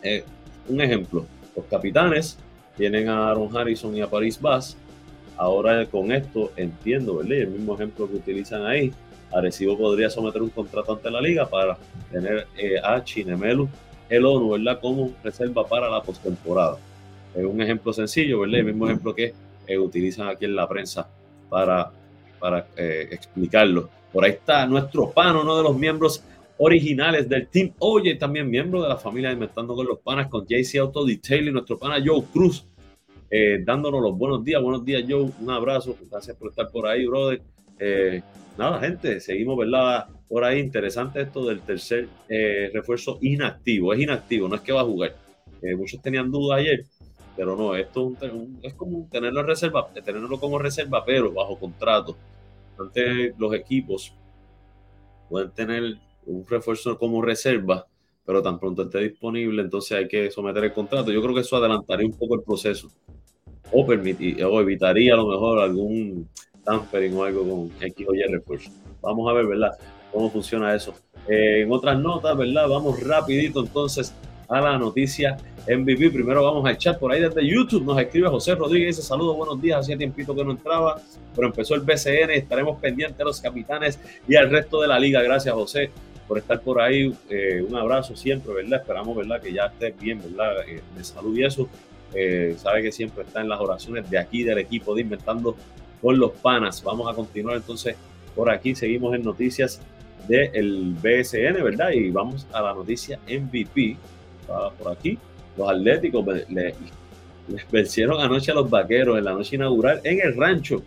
Eh, 0.03 0.25
un 0.69 0.81
ejemplo, 0.81 1.27
los 1.55 1.65
capitanes 1.67 2.39
tienen 2.77 3.09
a 3.09 3.29
Aaron 3.29 3.55
Harrison 3.57 3.95
y 3.97 4.01
a 4.01 4.09
Paris 4.09 4.41
Bass 4.41 4.77
Ahora 5.37 5.85
con 5.87 6.13
esto 6.13 6.53
entiendo, 6.57 7.17
¿verdad? 7.17 7.33
El 7.33 7.49
mismo 7.49 7.75
ejemplo 7.75 8.09
que 8.09 8.17
utilizan 8.17 8.65
ahí, 8.65 8.93
Arecibo 9.33 9.77
podría 9.77 10.09
someter 10.09 10.41
un 10.41 10.49
contrato 10.49 10.95
ante 10.95 11.11
la 11.11 11.21
liga 11.21 11.47
para 11.47 11.77
tener 12.11 12.47
eh, 12.57 12.77
a 12.83 13.03
Chinemelu 13.05 13.69
el 14.09 14.25
ONU, 14.25 14.51
¿verdad? 14.51 14.81
Como 14.81 15.13
reserva 15.23 15.67
para 15.67 15.91
la 15.91 16.03
postemporada. 16.03 16.79
Es 17.37 17.45
un 17.45 17.61
ejemplo 17.61 17.93
sencillo, 17.93 18.41
¿verdad? 18.41 18.61
El 18.61 18.67
mismo 18.67 18.87
ejemplo 18.87 19.15
que 19.15 19.35
eh, 19.67 19.79
utilizan 19.79 20.29
aquí 20.29 20.45
en 20.45 20.57
la 20.57 20.69
prensa 20.69 21.09
para, 21.49 21.91
para 22.39 22.67
eh, 22.77 23.09
explicarlo. 23.11 23.89
Por 24.13 24.25
ahí 24.25 24.33
está 24.33 24.67
nuestro 24.67 25.11
pan, 25.11 25.37
uno 25.37 25.57
de 25.57 25.63
los 25.63 25.77
miembros 25.77 26.23
originales 26.59 27.29
del 27.29 27.49
team. 27.49 27.73
Oye, 27.79 28.15
también 28.15 28.49
miembro 28.49 28.83
de 28.83 28.89
la 28.89 28.97
familia 28.97 29.31
Inventando 29.31 29.75
con 29.75 29.87
los 29.87 29.99
Panas, 29.99 30.29
con 30.29 30.47
JC 30.47 30.79
Auto 30.79 31.05
Detail 31.05 31.49
y 31.49 31.53
nuestro 31.53 31.79
pana 31.79 32.03
Joe 32.05 32.23
Cruz 32.33 32.67
eh, 33.31 33.63
dándonos 33.65 34.01
los 34.01 34.17
buenos 34.17 34.45
días. 34.45 34.63
Buenos 34.63 34.85
días, 34.85 35.05
Joe. 35.09 35.31
Un 35.41 35.51
abrazo. 35.51 35.97
Gracias 36.11 36.37
por 36.37 36.51
estar 36.51 36.71
por 36.71 36.87
ahí, 36.87 37.07
brother. 37.07 37.43
Eh, 37.79 38.23
nada, 38.57 38.81
gente, 38.81 39.21
seguimos, 39.21 39.59
¿verdad? 39.59 40.07
Por 40.29 40.45
ahí, 40.45 40.61
interesante 40.61 41.21
esto 41.21 41.47
del 41.47 41.61
tercer 41.61 42.09
eh, 42.29 42.71
refuerzo 42.73 43.19
inactivo. 43.21 43.93
Es 43.93 44.01
inactivo, 44.01 44.49
no 44.49 44.57
es 44.57 44.61
que 44.61 44.73
va 44.73 44.81
a 44.83 44.85
jugar. 44.85 45.17
muchos 45.77 46.01
tenían 46.01 46.31
dudas 46.31 46.61
ayer, 46.61 46.85
pero 47.37 47.55
no, 47.55 47.77
esto 47.77 48.13
es, 48.63 48.75
como 48.75 49.07
tenerlo 49.11 49.41
en 49.41 49.47
reserva, 49.47 49.87
tenerlo 49.93 50.41
como 50.41 50.59
reserva, 50.59 51.05
pero 51.05 51.33
bajo 51.33 51.59
contrato. 51.59 52.17
Antes 52.79 53.35
los 53.39 53.53
equipos 53.55 54.13
pueden 55.29 55.51
tener 55.51 55.99
un 56.25 56.47
refuerzo 56.47 56.99
como 56.99 57.21
reserva, 57.21 57.87
pero 58.25 58.43
tan 58.43 58.59
pronto 58.59 58.83
esté 58.83 59.01
disponible, 59.01 59.63
entonces 59.63 59.99
hay 59.99 60.09
que 60.09 60.31
someter 60.31 60.65
el 60.65 60.73
contrato. 60.73 61.13
Yo 61.13 61.23
creo 61.23 61.35
que 61.35 61.43
eso 61.43 61.57
adelantaría 61.57 62.07
un 62.07 62.15
poco 62.15 62.35
el 62.35 62.43
proceso 62.43 62.91
o, 63.71 63.87
permitir, 63.87 64.43
o 64.43 64.61
evitaría 64.61 65.13
a 65.15 65.17
lo 65.17 65.29
mejor 65.29 65.59
algún 65.61 66.29
tampering 66.65 67.17
o 67.17 67.25
algo 67.25 67.49
con 67.49 67.71
X 67.81 68.07
o 68.09 68.15
Y 68.15 68.23
refuerzo. 68.23 68.71
Vamos 69.03 69.31
a 69.31 69.35
ver, 69.35 69.47
¿verdad? 69.47 69.73
Cómo 70.13 70.31
funciona 70.31 70.75
eso. 70.75 70.95
Eh, 71.29 71.63
en 71.63 71.73
otras 71.73 71.99
notas, 71.99 72.37
¿verdad? 72.37 72.69
Vamos 72.69 73.01
rapidito 73.03 73.61
entonces 73.61 74.15
a 74.49 74.61
la 74.61 74.79
noticia 74.79 75.37
MVP. 75.69 76.11
Primero 76.11 76.43
vamos 76.45 76.65
a 76.67 76.73
echar 76.73 76.99
por 76.99 77.13
ahí 77.13 77.21
desde 77.21 77.47
YouTube. 77.47 77.85
Nos 77.85 77.99
escribe 78.01 78.29
José 78.29 78.55
Rodríguez. 78.55 78.97
Dice 78.97 79.07
saludos, 79.07 79.37
buenos 79.37 79.61
días. 79.61 79.81
Hacía 79.81 79.97
tiempito 79.97 80.35
que 80.35 80.45
no 80.45 80.53
entraba, 80.53 81.01
pero 81.35 81.49
empezó 81.49 81.75
el 81.75 81.81
BCN. 81.81 82.31
Estaremos 82.31 82.79
pendientes 82.81 83.19
de 83.19 83.25
los 83.25 83.41
capitanes 83.41 83.99
y 84.29 84.37
al 84.37 84.51
resto 84.51 84.81
de 84.81 84.89
la 84.89 84.99
liga. 84.99 85.23
Gracias, 85.23 85.55
José, 85.55 85.91
por 86.29 86.39
estar 86.39 86.61
por 86.61 86.81
ahí. 86.81 87.13
Eh, 87.29 87.65
un 87.69 87.77
abrazo 87.77 88.15
siempre, 88.15 88.53
¿verdad? 88.55 88.81
Esperamos, 88.81 89.17
¿verdad? 89.17 89.41
Que 89.41 89.53
ya 89.53 89.67
estés 89.67 89.99
bien, 89.99 90.21
¿verdad? 90.23 90.69
Eh, 90.69 90.81
de 90.97 91.05
salud 91.05 91.37
y 91.37 91.45
eso. 91.45 91.69
Eh, 92.15 92.55
sabe 92.59 92.83
que 92.83 92.93
siempre 92.93 93.25
está 93.25 93.41
en 93.41 93.49
las 93.49 93.61
oraciones 93.61 94.09
de 94.09 94.19
aquí 94.19 94.45
del 94.45 94.59
equipo 94.59 94.95
de 94.95 95.03
Inventando 95.03 95.57
con 96.01 96.19
los 96.19 96.33
Panas. 96.33 96.83
Vamos 96.83 97.11
a 97.11 97.15
continuar 97.15 97.57
entonces 97.57 97.97
por 98.35 98.51
aquí. 98.51 98.75
Seguimos 98.75 99.15
en 99.15 99.25
noticias 99.25 99.81
del 100.29 100.95
BSN, 100.95 101.63
¿verdad? 101.63 101.91
Y 101.91 102.11
vamos 102.11 102.47
a 102.53 102.63
la 102.63 102.75
noticia 102.75 103.19
MVP. 103.29 103.97
Por 104.47 104.93
aquí. 104.93 105.19
Los 105.57 105.71
Atléticos 105.71 106.25
les, 106.49 106.75
vencieron 107.71 108.21
anoche 108.21 108.53
a 108.53 108.55
los 108.55 108.69
Vaqueros 108.69 109.19
en 109.19 109.25
la 109.25 109.33
noche 109.33 109.57
inaugural 109.57 110.01
en 110.05 110.21
el 110.21 110.37
rancho. 110.37 110.83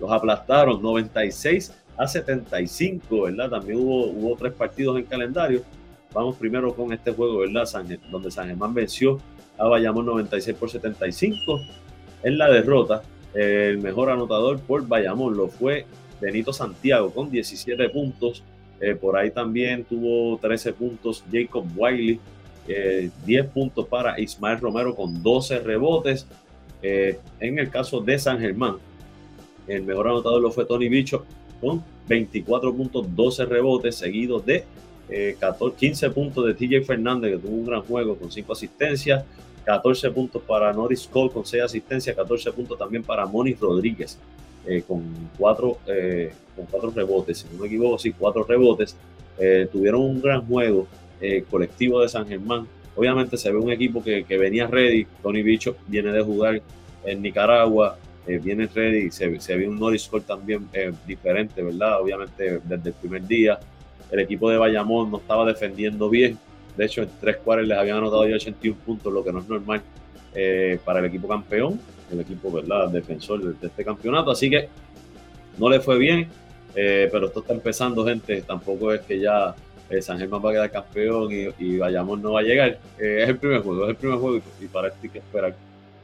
Los 0.00 0.10
aplastaron 0.12 0.80
96 0.80 1.74
a 1.96 2.06
75, 2.06 3.22
¿verdad? 3.22 3.50
También 3.50 3.78
hubo, 3.78 4.06
hubo 4.06 4.36
tres 4.36 4.52
partidos 4.52 4.98
en 4.98 5.04
calendario 5.04 5.62
vamos 6.12 6.36
primero 6.36 6.74
con 6.74 6.92
este 6.92 7.12
juego, 7.12 7.38
¿verdad? 7.38 7.66
San, 7.66 7.86
donde 8.10 8.30
San 8.30 8.48
Germán 8.48 8.74
venció 8.74 9.20
a 9.56 9.66
Bayamón 9.66 10.06
96 10.06 10.56
por 10.56 10.70
75. 10.70 11.60
En 12.22 12.38
la 12.38 12.48
derrota, 12.50 13.02
el 13.34 13.78
mejor 13.78 14.10
anotador 14.10 14.60
por 14.60 14.86
Bayamón 14.86 15.36
lo 15.36 15.48
fue 15.48 15.86
Benito 16.20 16.52
Santiago 16.52 17.10
con 17.10 17.30
17 17.30 17.88
puntos. 17.90 18.42
Eh, 18.80 18.94
por 18.94 19.16
ahí 19.16 19.30
también 19.30 19.84
tuvo 19.84 20.38
13 20.38 20.72
puntos 20.72 21.24
Jacob 21.30 21.64
Wiley, 21.76 22.20
10 22.68 23.12
eh, 23.26 23.44
puntos 23.44 23.86
para 23.86 24.20
Ismael 24.20 24.60
Romero 24.60 24.94
con 24.94 25.22
12 25.22 25.60
rebotes. 25.60 26.26
Eh, 26.82 27.18
en 27.40 27.58
el 27.58 27.70
caso 27.70 28.00
de 28.00 28.18
San 28.18 28.38
Germán, 28.38 28.76
el 29.66 29.82
mejor 29.82 30.08
anotador 30.08 30.40
lo 30.40 30.50
fue 30.50 30.64
Tony 30.64 30.88
Bicho 30.88 31.24
con 31.60 31.82
24 32.06 32.74
puntos, 32.74 33.06
12 33.14 33.46
rebotes, 33.46 33.96
seguidos 33.96 34.44
de 34.46 34.64
15 35.76 36.10
puntos 36.10 36.46
de 36.46 36.54
TJ 36.54 36.84
Fernández, 36.84 37.32
que 37.32 37.38
tuvo 37.38 37.56
un 37.56 37.66
gran 37.66 37.82
juego 37.82 38.16
con 38.16 38.30
5 38.30 38.52
asistencias. 38.52 39.24
14 39.64 40.10
puntos 40.12 40.40
para 40.46 40.72
Norris 40.72 41.06
Cole 41.06 41.30
con 41.30 41.44
6 41.44 41.62
asistencias, 41.62 42.16
14 42.16 42.52
puntos 42.52 42.78
también 42.78 43.02
para 43.02 43.26
Moniz 43.26 43.60
Rodríguez 43.60 44.18
eh, 44.66 44.82
con, 44.86 45.02
4, 45.38 45.78
eh, 45.86 46.32
con 46.56 46.66
cuatro 46.66 46.90
rebotes, 46.90 47.38
si 47.38 47.46
no 47.54 47.60
me 47.60 47.66
equivoco, 47.66 47.98
sí, 47.98 48.12
4 48.12 48.44
rebotes. 48.44 48.96
Eh, 49.38 49.68
tuvieron 49.70 50.02
un 50.02 50.20
gran 50.20 50.46
juego 50.46 50.86
colectivo 51.50 52.00
de 52.00 52.08
San 52.08 52.26
Germán. 52.26 52.66
Obviamente 52.96 53.36
se 53.36 53.50
ve 53.50 53.58
un 53.58 53.70
equipo 53.70 54.02
que, 54.02 54.24
que 54.24 54.36
venía 54.38 54.66
ready. 54.66 55.06
Tony 55.22 55.42
Bicho 55.42 55.76
viene 55.86 56.12
de 56.12 56.22
jugar 56.22 56.60
en 57.04 57.22
Nicaragua, 57.22 57.98
viene 58.26 58.66
ready. 58.66 59.10
Se, 59.10 59.40
se 59.40 59.56
ve 59.56 59.68
un 59.68 59.78
Norris 59.78 60.08
Cole 60.08 60.24
también 60.26 60.68
diferente, 61.06 61.62
¿verdad? 61.62 62.00
Obviamente 62.00 62.60
desde 62.64 62.90
el 62.90 62.94
primer 62.94 63.26
día. 63.26 63.58
El 64.10 64.20
equipo 64.20 64.50
de 64.50 64.56
Bayamón 64.56 65.10
no 65.10 65.18
estaba 65.18 65.44
defendiendo 65.44 66.08
bien 66.08 66.38
de 66.78 66.84
hecho, 66.84 67.02
en 67.02 67.10
tres 67.20 67.38
cuartos 67.38 67.66
les 67.66 67.76
habían 67.76 67.96
anotado 67.98 68.26
ya 68.28 68.36
81 68.36 68.78
puntos, 68.86 69.12
lo 69.12 69.24
que 69.24 69.32
no 69.32 69.40
es 69.40 69.48
normal 69.48 69.82
eh, 70.32 70.78
para 70.84 71.00
el 71.00 71.06
equipo 71.06 71.26
campeón, 71.26 71.80
el 72.08 72.20
equipo 72.20 72.52
¿verdad? 72.52 72.88
defensor 72.88 73.42
de, 73.42 73.66
este 73.66 73.84
campeonato. 73.84 74.30
Así 74.30 74.48
que 74.48 74.68
no 75.58 75.68
le 75.68 75.80
fue 75.80 75.98
bien, 75.98 76.28
eh, 76.76 77.08
pero 77.10 77.26
esto 77.26 77.40
está 77.40 77.52
empezando, 77.52 78.06
gente. 78.06 78.42
Tampoco 78.42 78.92
es 78.92 79.00
que 79.00 79.18
ya 79.18 79.56
eh, 79.90 80.02
San 80.02 80.18
Germán 80.18 80.44
va 80.44 80.50
a 80.50 80.52
quedar 80.52 80.70
campeón 80.70 81.32
y, 81.32 81.48
y 81.58 81.78
Bayamón 81.78 82.22
no 82.22 82.32
va 82.32 82.40
a 82.40 82.42
llegar. 82.42 82.78
es 82.98 83.28
el 83.28 83.38
primer 83.38 83.62
juego, 83.62 83.84
es 83.84 83.90
el 83.90 83.96
primer 83.96 84.18
juego 84.18 84.42
y, 84.60 84.66
para 84.66 84.88
esto 84.88 85.00
hay 85.02 85.08
que 85.08 85.18
esperar 85.18 85.54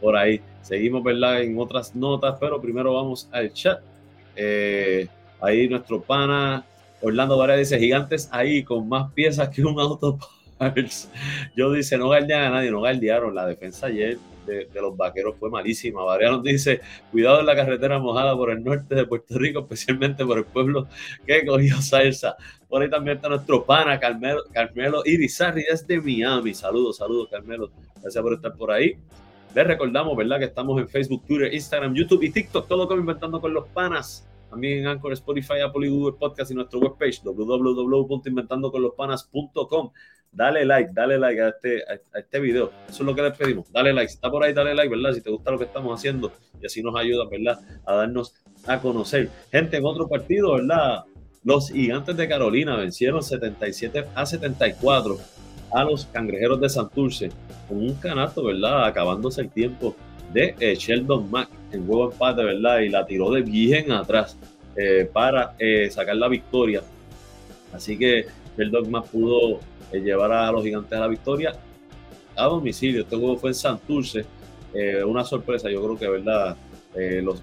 por 0.00 0.16
ahí. 0.16 0.40
Seguimos, 0.62 1.02
¿verdad? 1.02 1.42
En 1.42 1.58
otras 1.58 1.94
notas, 1.94 2.36
pero 2.40 2.60
primero 2.60 2.94
vamos 2.94 3.28
al 3.32 3.52
chat. 3.52 3.80
ahí 5.40 5.68
nuestro 5.68 6.00
pana 6.00 6.64
Orlando 7.00 7.36
Varela 7.36 7.58
dice, 7.58 7.78
gigantes 7.78 8.28
ahí 8.32 8.64
con 8.64 8.88
más 8.88 9.12
piezas 9.12 9.50
que 9.50 9.62
un 9.62 9.78
auto 9.78 10.18
Yo 11.56 11.72
dice, 11.72 11.98
no 11.98 12.06
guardian 12.06 12.42
a 12.44 12.50
nadie, 12.50 12.70
no 12.70 12.78
guardiaron. 12.78 13.34
La 13.34 13.46
defensa 13.46 13.86
ayer 13.86 14.18
de, 14.46 14.68
los 14.74 14.96
vaqueros 14.96 15.36
fue 15.38 15.50
malísima. 15.50 16.02
Variano 16.04 16.40
dice, 16.40 16.80
cuidado 17.10 17.40
en 17.40 17.46
la 17.46 17.56
carretera 17.56 17.98
mojada 17.98 18.34
por 18.36 18.50
el 18.50 18.62
norte 18.62 18.94
de 18.94 19.06
Puerto 19.06 19.38
Rico, 19.38 19.60
especialmente 19.60 20.24
por 20.24 20.38
el 20.38 20.44
pueblo 20.44 20.88
que 21.26 21.44
cogió 21.44 21.80
salsa. 21.82 22.36
Por 22.74 22.82
ahí 22.82 22.90
también 22.90 23.18
está 23.18 23.28
nuestro 23.28 23.64
pana 23.64 24.00
Carmelo, 24.00 24.42
Carmelo 24.50 25.02
Irizarri 25.04 25.62
desde 25.62 26.00
Miami. 26.00 26.54
Saludos, 26.54 26.96
saludos, 26.96 27.28
Carmelo. 27.30 27.70
Gracias 28.02 28.20
por 28.20 28.34
estar 28.34 28.56
por 28.56 28.72
ahí. 28.72 28.96
Les 29.54 29.64
recordamos, 29.64 30.16
¿verdad? 30.16 30.40
Que 30.40 30.46
estamos 30.46 30.80
en 30.80 30.88
Facebook, 30.88 31.24
Twitter, 31.24 31.54
Instagram, 31.54 31.94
YouTube 31.94 32.24
y 32.24 32.32
TikTok. 32.32 32.66
Todo 32.66 32.88
como 32.88 32.98
inventando 32.98 33.40
con 33.40 33.54
los 33.54 33.68
panas. 33.68 34.28
También 34.50 34.80
en 34.80 34.88
Anchor, 34.88 35.12
Spotify, 35.12 35.60
Apple 35.64 35.86
y 35.86 35.90
Google 35.90 36.16
Podcast 36.18 36.50
y 36.50 36.54
nuestro 36.54 36.80
webpage 36.80 37.20
www.inventandoconlospanas.com 37.22 39.90
dale 40.32 40.64
like, 40.64 40.90
dale 40.92 41.16
like 41.16 41.40
a 41.40 41.50
este, 41.50 41.84
a 41.84 42.00
este 42.18 42.40
video. 42.40 42.72
Eso 42.88 43.04
es 43.04 43.06
lo 43.06 43.14
que 43.14 43.22
les 43.22 43.36
pedimos. 43.36 43.70
Dale 43.70 43.92
like. 43.92 44.08
Si 44.08 44.16
está 44.16 44.32
por 44.32 44.42
ahí, 44.42 44.52
dale 44.52 44.74
like, 44.74 44.92
¿verdad? 44.92 45.12
Si 45.12 45.20
te 45.20 45.30
gusta 45.30 45.52
lo 45.52 45.58
que 45.58 45.64
estamos 45.66 45.96
haciendo 45.96 46.32
y 46.60 46.66
así 46.66 46.82
nos 46.82 46.96
ayuda, 46.96 47.28
¿verdad? 47.30 47.60
A 47.86 47.94
darnos 47.94 48.34
a 48.66 48.80
conocer. 48.80 49.30
Gente, 49.52 49.76
en 49.76 49.86
otro 49.86 50.08
partido, 50.08 50.54
¿verdad? 50.54 51.04
Los 51.44 51.70
gigantes 51.70 52.16
de 52.16 52.26
Carolina 52.26 52.74
vencieron 52.74 53.22
77 53.22 54.06
a 54.14 54.24
74 54.24 55.18
a 55.72 55.84
los 55.84 56.06
cangrejeros 56.06 56.58
de 56.58 56.70
Santurce 56.70 57.30
con 57.68 57.78
un 57.82 57.94
canasto, 57.96 58.44
¿verdad? 58.44 58.86
Acabándose 58.86 59.42
el 59.42 59.50
tiempo 59.50 59.94
de 60.32 60.54
eh, 60.58 60.74
Sheldon 60.74 61.30
Mack 61.30 61.50
en 61.70 61.88
huevo 61.88 62.10
empate, 62.10 62.42
¿verdad? 62.42 62.78
Y 62.78 62.88
la 62.88 63.04
tiró 63.04 63.30
de 63.30 63.42
bien 63.42 63.92
atrás 63.92 64.38
eh, 64.74 65.06
para 65.12 65.54
eh, 65.58 65.90
sacar 65.90 66.16
la 66.16 66.28
victoria. 66.28 66.82
Así 67.74 67.98
que 67.98 68.24
Sheldon 68.56 68.90
Mack 68.90 69.08
pudo 69.08 69.60
llevar 69.92 70.32
a 70.32 70.50
los 70.50 70.64
gigantes 70.64 70.96
a 70.96 71.00
la 71.00 71.08
victoria 71.08 71.52
a 72.36 72.44
domicilio. 72.46 73.02
Este 73.02 73.16
juego 73.16 73.36
fue 73.36 73.50
en 73.50 73.54
Santurce, 73.54 74.24
una 75.06 75.22
sorpresa, 75.24 75.70
yo 75.70 75.82
creo 75.82 75.98
que 75.98 76.08
verdad. 76.08 76.56
Eh, 76.96 77.22
los, 77.22 77.42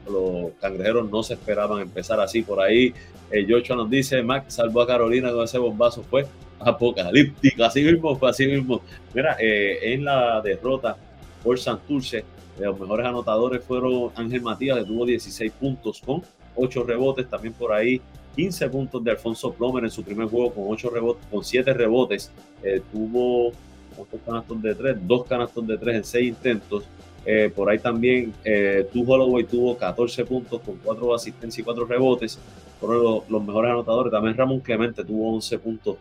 cangrejeros 0.59 1.09
no 1.09 1.23
se 1.23 1.33
esperaban 1.33 1.81
empezar 1.81 2.19
así 2.19 2.41
por 2.41 2.61
ahí. 2.61 2.93
Eh, 3.31 3.45
Joshua 3.47 3.75
nos 3.75 3.89
dice, 3.89 4.21
Max 4.21 4.55
salvó 4.55 4.81
a 4.81 4.87
Carolina 4.87 5.31
con 5.31 5.43
ese 5.43 5.57
bombazo, 5.57 6.03
fue 6.03 6.25
apocalíptico, 6.59 7.63
así 7.65 7.81
mismo 7.83 8.15
fue, 8.15 8.29
así 8.29 8.45
mismo. 8.45 8.81
Mira, 9.13 9.35
en 9.39 10.05
la 10.05 10.41
derrota 10.41 10.95
por 11.43 11.59
Santurce, 11.59 12.23
los 12.59 12.79
mejores 12.79 13.05
anotadores 13.05 13.63
fueron 13.63 14.11
Ángel 14.15 14.41
Matías, 14.41 14.77
que 14.79 14.85
tuvo 14.85 15.05
16 15.05 15.51
puntos 15.53 16.01
con 16.01 16.21
8 16.55 16.83
rebotes, 16.83 17.29
también 17.29 17.53
por 17.53 17.73
ahí 17.73 18.01
15 18.35 18.69
puntos 18.69 19.03
de 19.03 19.11
Alfonso 19.11 19.51
Plomer 19.53 19.83
en 19.83 19.91
su 19.91 20.03
primer 20.03 20.27
juego 20.27 20.53
con 20.53 20.65
8 20.67 20.89
rebotes, 20.89 21.25
con 21.29 21.43
7 21.43 21.73
rebotes. 21.73 22.31
Eh, 22.63 22.81
tuvo 22.91 23.51
¿cuántos 23.95 24.21
canastos 24.25 24.61
de 24.61 24.75
3? 24.75 24.97
Dos 25.07 25.25
canastos 25.25 25.67
de 25.67 25.77
3 25.77 25.95
en 25.97 26.03
6 26.03 26.27
intentos. 26.27 26.83
Eh, 27.25 27.51
por 27.55 27.69
ahí 27.69 27.77
también 27.77 28.33
eh, 28.43 28.87
Tu 28.91 29.03
Holloway 29.03 29.43
tuvo 29.43 29.77
14 29.77 30.25
puntos 30.25 30.59
con 30.61 30.77
4 30.83 31.15
asistencias 31.15 31.59
y 31.59 31.63
4 31.63 31.85
rebotes. 31.85 32.39
Fueron 32.79 33.03
los, 33.03 33.29
los, 33.29 33.43
mejores 33.43 33.71
anotadores. 33.71 34.11
También 34.11 34.35
Ramón 34.35 34.59
Clemente 34.59 35.03
tuvo 35.03 35.33
11 35.35 35.59
puntos 35.59 35.97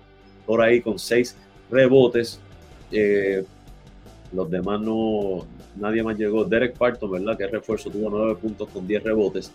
por 0.46 0.62
ahí 0.62 0.80
con 0.80 0.98
6 0.98 1.37
rebotes. 1.70 2.40
Eh, 2.90 3.44
los 4.33 4.50
demás 4.50 4.80
no, 4.80 5.46
nadie 5.76 6.02
más 6.02 6.16
llegó. 6.16 6.44
Derek 6.44 6.76
Parton, 6.76 7.11
¿verdad? 7.11 7.37
Que 7.37 7.46
refuerzo, 7.46 7.90
tuvo 7.90 8.11
9 8.11 8.37
puntos 8.37 8.68
con 8.68 8.87
10 8.87 9.02
rebotes. 9.04 9.52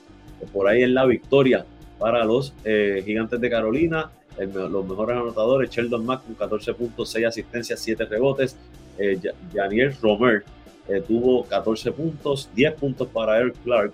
Por 0.53 0.67
ahí 0.67 0.83
en 0.83 0.93
la 0.93 1.05
victoria 1.05 1.65
para 1.97 2.25
los 2.25 2.53
eh, 2.63 3.01
Gigantes 3.05 3.39
de 3.39 3.49
Carolina. 3.49 4.11
los 4.37 4.85
mejores 4.85 5.17
anotadores, 5.17 5.69
Sheldon 5.69 6.05
Mack 6.05 6.25
con 6.25 6.35
14 6.35 6.73
puntos, 6.73 7.09
6 7.09 7.25
asistencias, 7.25 7.79
7 7.79 8.05
rebotes. 8.05 8.55
Eh, 8.97 9.19
Janiel 9.53 9.93
Romer 10.01 10.43
eh, 10.87 11.01
tuvo 11.05 11.43
14 11.45 11.91
puntos, 11.91 12.49
10 12.53 12.73
puntos 12.75 13.07
para 13.07 13.39
Eric 13.39 13.55
Clark 13.63 13.93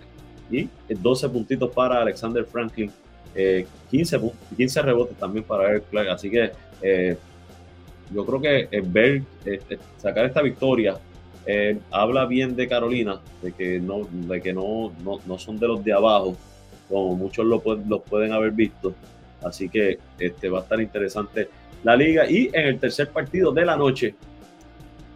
y 0.49 0.67
12 0.89 1.29
puntitos 1.29 1.71
para 1.71 2.01
Alexander 2.01 2.45
Franklin. 2.45 2.91
15, 3.89 4.19
15 4.57 4.81
rebotes 4.81 5.17
también 5.17 5.45
para 5.45 5.69
Eric 5.71 5.85
Clark. 5.89 6.09
Así 6.09 6.29
que 6.29 6.51
yo 8.13 8.25
creo 8.25 8.41
que 8.41 8.81
ver, 8.81 9.23
sacar 9.97 10.25
esta 10.25 10.41
victoria 10.41 10.97
habla 11.91 12.25
bien 12.25 12.57
de 12.57 12.67
Carolina, 12.67 13.21
de 13.41 13.53
que 13.53 13.79
no, 13.79 14.05
de 14.11 14.41
que 14.41 14.51
no, 14.51 14.91
no, 15.01 15.19
no 15.25 15.39
son 15.39 15.57
de 15.57 15.67
los 15.69 15.81
de 15.81 15.93
abajo, 15.93 16.35
como 16.89 17.15
muchos 17.15 17.45
lo, 17.45 17.63
lo 17.87 18.01
pueden 18.01 18.33
haber 18.33 18.51
visto. 18.51 18.93
Así 19.43 19.69
que 19.69 19.97
este, 20.19 20.49
va 20.49 20.59
a 20.59 20.61
estar 20.61 20.79
interesante 20.79 21.49
la 21.83 21.95
liga. 21.95 22.29
Y 22.29 22.49
en 22.53 22.67
el 22.67 22.79
tercer 22.79 23.09
partido 23.09 23.51
de 23.51 23.65
la 23.65 23.75
noche, 23.75 24.15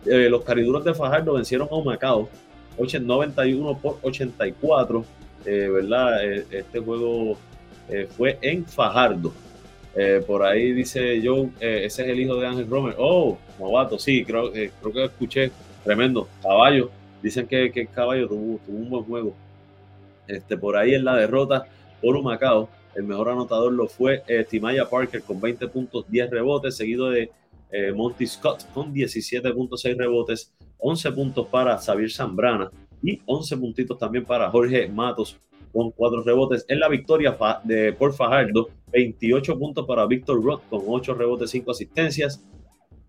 eh, 0.05 0.29
los 0.29 0.43
cariduros 0.43 0.83
de 0.83 0.93
Fajardo 0.93 1.33
vencieron 1.33 1.67
a 1.71 1.83
Macao 1.83 2.29
91 2.77 3.77
por 3.79 3.97
84. 4.01 5.05
Eh, 5.45 5.69
¿Verdad? 5.71 6.25
Eh, 6.25 6.45
este 6.51 6.79
juego 6.79 7.37
fue 8.17 8.37
en 8.41 8.65
Fajardo. 8.65 9.31
por 10.25 10.43
ahí 10.43 10.71
dice 10.73 11.21
yo, 11.21 11.47
ese 11.59 11.85
es 12.03 12.09
el 12.09 12.19
hijo 12.19 12.35
de 12.35 12.47
Ángel 12.47 12.67
Romer. 12.67 12.95
Oh, 12.97 13.37
Movato, 13.59 13.99
sí, 13.99 14.25
creo, 14.25 14.51
creo 14.51 14.93
que 14.93 15.03
escuché. 15.05 15.51
Tremendo. 15.83 16.27
Caballo. 16.41 16.89
Dicen 17.21 17.47
que, 17.47 17.71
que 17.71 17.85
caballo 17.85 18.27
tuvo, 18.27 18.59
un 18.67 18.89
buen 18.89 19.03
juego. 19.03 19.35
Este, 20.27 20.57
por 20.57 20.75
ahí 20.75 20.95
en 20.95 21.05
la 21.05 21.15
derrota 21.15 21.67
por 22.01 22.15
Humacao, 22.15 22.69
el 22.95 23.03
mejor 23.03 23.29
anotador 23.29 23.71
lo 23.71 23.87
fue 23.87 24.23
Timaya 24.49 24.89
Parker 24.89 25.21
con 25.21 25.39
20 25.39 25.67
puntos, 25.67 26.05
10 26.09 26.31
rebotes, 26.31 26.75
seguido 26.75 27.11
de 27.11 27.29
eh, 27.71 27.91
Monty 27.91 28.27
Scott 28.27 28.71
con 28.73 28.93
17.6 28.93 29.97
rebotes, 29.97 30.53
11 30.77 31.11
puntos 31.11 31.47
para 31.47 31.77
Xavier 31.77 32.11
Zambrana 32.11 32.69
y 33.01 33.21
11 33.25 33.57
puntitos 33.57 33.97
también 33.97 34.25
para 34.25 34.49
Jorge 34.49 34.87
Matos 34.87 35.37
con 35.71 35.91
4 35.91 36.23
rebotes. 36.23 36.65
En 36.67 36.79
la 36.79 36.87
victoria 36.87 37.37
de, 37.63 37.93
por 37.93 38.13
Fajardo, 38.13 38.69
28 38.91 39.57
puntos 39.57 39.85
para 39.85 40.05
Víctor 40.05 40.43
Roth 40.43 40.61
con 40.69 40.81
8 40.87 41.13
rebotes, 41.13 41.49
5 41.51 41.71
asistencias, 41.71 42.43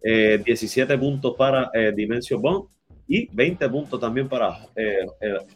17 0.03 0.93
eh, 0.93 0.99
puntos 0.99 1.35
para 1.37 1.71
Dimensio 1.95 2.39
Bond 2.39 2.69
y 3.09 3.29
20 3.33 3.69
puntos 3.69 4.01
también 4.01 4.29
para 4.29 4.69
eh, 4.75 5.07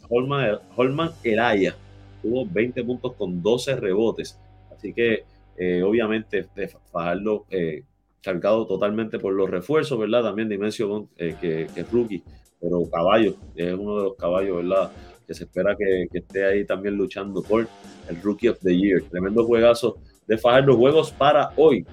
Holman, 0.09 0.59
Holman 0.77 1.11
Elaya. 1.25 1.75
Tuvo 2.23 2.47
20 2.47 2.85
puntos 2.85 3.15
con 3.15 3.43
12 3.43 3.77
rebotes. 3.77 4.39
Así 4.71 4.93
que, 4.93 5.25
eh, 5.57 5.83
obviamente, 5.83 6.47
Fajardo 6.93 7.47
eh, 7.51 7.83
cargado 8.23 8.67
totalmente 8.67 9.19
por 9.19 9.33
los 9.33 9.49
refuerzos, 9.49 9.99
¿verdad? 9.99 10.23
También 10.23 10.49
Dimensio, 10.49 11.09
eh, 11.17 11.37
que, 11.41 11.63
es 11.75 11.91
rookie, 11.91 12.23
pero 12.61 12.89
caballo, 12.91 13.37
es 13.55 13.73
uno 13.73 13.97
de 13.97 14.03
los 14.05 14.17
caballos, 14.17 14.57
¿verdad? 14.59 14.93
Que 15.27 15.35
se 15.35 15.45
espera 15.45 15.77
que, 15.77 16.07
esté 16.13 16.45
ahí 16.45 16.65
también 16.65 16.97
luchando 16.97 17.43
por 17.43 17.67
el 18.09 18.23
Rookie 18.23 18.49
of 18.49 18.59
the 18.61 18.77
Year. 18.77 19.03
Tremendo 19.03 19.45
juegazo 19.47 19.99
de 20.27 20.37
Fajardo. 20.37 20.77
Juegos 20.77 21.13
para 21.13 21.53
hoy. 21.57 21.87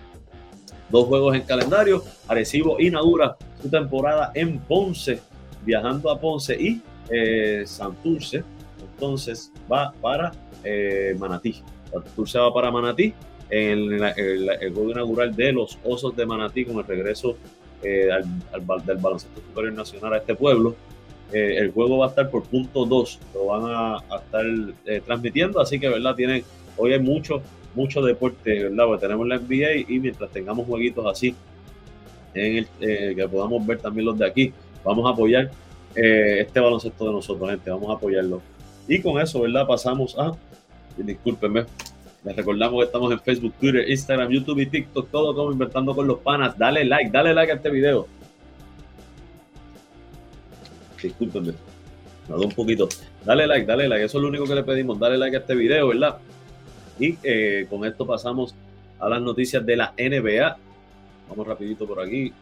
Dos 0.89 1.05
juegos 1.05 1.35
en 1.35 1.41
calendario. 1.43 2.03
Arecibo 2.27 2.79
inaugura 2.79 3.37
su 3.61 3.69
temporada 3.69 4.31
en 4.33 4.59
Ponce, 4.59 5.19
viajando 5.63 6.09
a 6.09 6.19
Ponce 6.19 6.59
y 6.59 6.81
eh, 7.09 7.63
Santurce. 7.65 8.43
Entonces 8.93 9.51
va 9.71 9.93
para 10.01 10.31
eh, 10.63 11.15
Manatí. 11.19 11.61
Santurce 11.91 12.39
va 12.39 12.53
para 12.53 12.71
Manatí 12.71 13.13
en 13.49 14.03
el, 14.03 14.73
juego 14.73 14.91
inaugural 14.91 15.36
de 15.36 15.51
los 15.53 15.77
Osos 15.83 16.15
de 16.15 16.25
Manatí 16.25 16.65
con 16.65 16.77
el 16.77 16.86
regreso 16.86 17.38
eh, 17.83 18.10
del 18.86 18.97
baloncesto 18.97 19.41
superior 19.41 19.73
nacional 19.73 20.13
a 20.13 20.17
este 20.17 20.36
pueblo. 20.36 20.75
Eh, 21.31 21.57
el 21.57 21.71
juego 21.71 21.99
va 21.99 22.07
a 22.07 22.10
estar 22.10 22.29
por 22.29 22.43
punto 22.43 22.86
2, 22.86 23.19
lo 23.33 23.45
van 23.47 23.63
a, 23.65 23.97
estar 24.17 24.45
eh, 24.86 25.01
transmitiendo, 25.05 25.60
así 25.60 25.79
que 25.79 25.89
verdad 25.89 26.15
tienen, 26.15 26.43
hoy 26.77 26.93
hay 26.93 26.99
mucho, 26.99 27.41
mucho 27.75 28.01
deporte, 28.01 28.63
¿verdad? 28.63 28.86
Porque 28.86 29.01
tenemos 29.01 29.27
la 29.27 29.38
NBA 29.38 29.91
y 29.93 29.99
mientras 29.99 30.31
tengamos 30.31 30.65
jueguitos 30.65 31.05
así 31.05 31.36
en 32.33 32.65
el, 32.79 33.15
que 33.15 33.27
podamos 33.27 33.65
ver 33.65 33.79
también 33.79 34.05
los 34.05 34.17
de 34.17 34.25
aquí, 34.25 34.53
vamos 34.83 35.05
a 35.05 35.13
apoyar 35.13 35.51
este 35.95 36.60
baloncesto 36.60 37.05
de 37.05 37.12
nosotros, 37.12 37.49
gente, 37.49 37.71
vamos 37.71 37.89
a 37.89 37.93
apoyarlo. 37.93 38.41
Y 38.88 39.01
con 39.01 39.19
eso, 39.19 39.41
¿verdad? 39.41 39.67
Pasamos 39.67 40.15
a, 40.17 40.31
discúlpenme, 40.95 41.65
les 42.27 42.35
recordamos 42.35 42.81
que 42.81 42.85
estamos 42.87 43.09
en 43.13 43.19
Facebook, 43.21 43.53
Twitter, 43.57 43.89
Instagram, 43.89 44.29
YouTube 44.29 44.59
y 44.59 44.65
TikTok, 44.65 45.09
todo 45.09 45.33
como 45.33 45.53
Inventando 45.53 45.95
con 45.95 46.05
los 46.05 46.19
Panas. 46.19 46.57
Dale 46.57 46.83
like, 46.83 47.09
dale 47.09 47.33
like 47.33 47.53
a 47.53 47.55
este 47.55 47.69
video. 47.69 48.05
Discúlpenme, 51.01 51.53
me 52.27 52.35
un 52.35 52.51
poquito. 52.51 52.89
Dale 53.23 53.47
like, 53.47 53.65
dale 53.65 53.87
like, 53.87 54.03
eso 54.03 54.17
es 54.17 54.21
lo 54.21 54.27
único 54.27 54.43
que 54.43 54.55
le 54.55 54.63
pedimos. 54.63 54.99
Dale 54.99 55.17
like 55.17 55.37
a 55.37 55.39
este 55.39 55.55
video, 55.55 55.87
¿verdad? 55.87 56.17
Y 56.99 57.17
eh, 57.23 57.65
con 57.69 57.85
esto 57.85 58.05
pasamos 58.05 58.53
a 58.99 59.07
las 59.07 59.21
noticias 59.21 59.65
de 59.65 59.77
la 59.77 59.93
NBA. 59.97 60.57
Vamos 61.29 61.47
rapidito 61.47 61.87
por 61.87 62.01
aquí. 62.01 62.33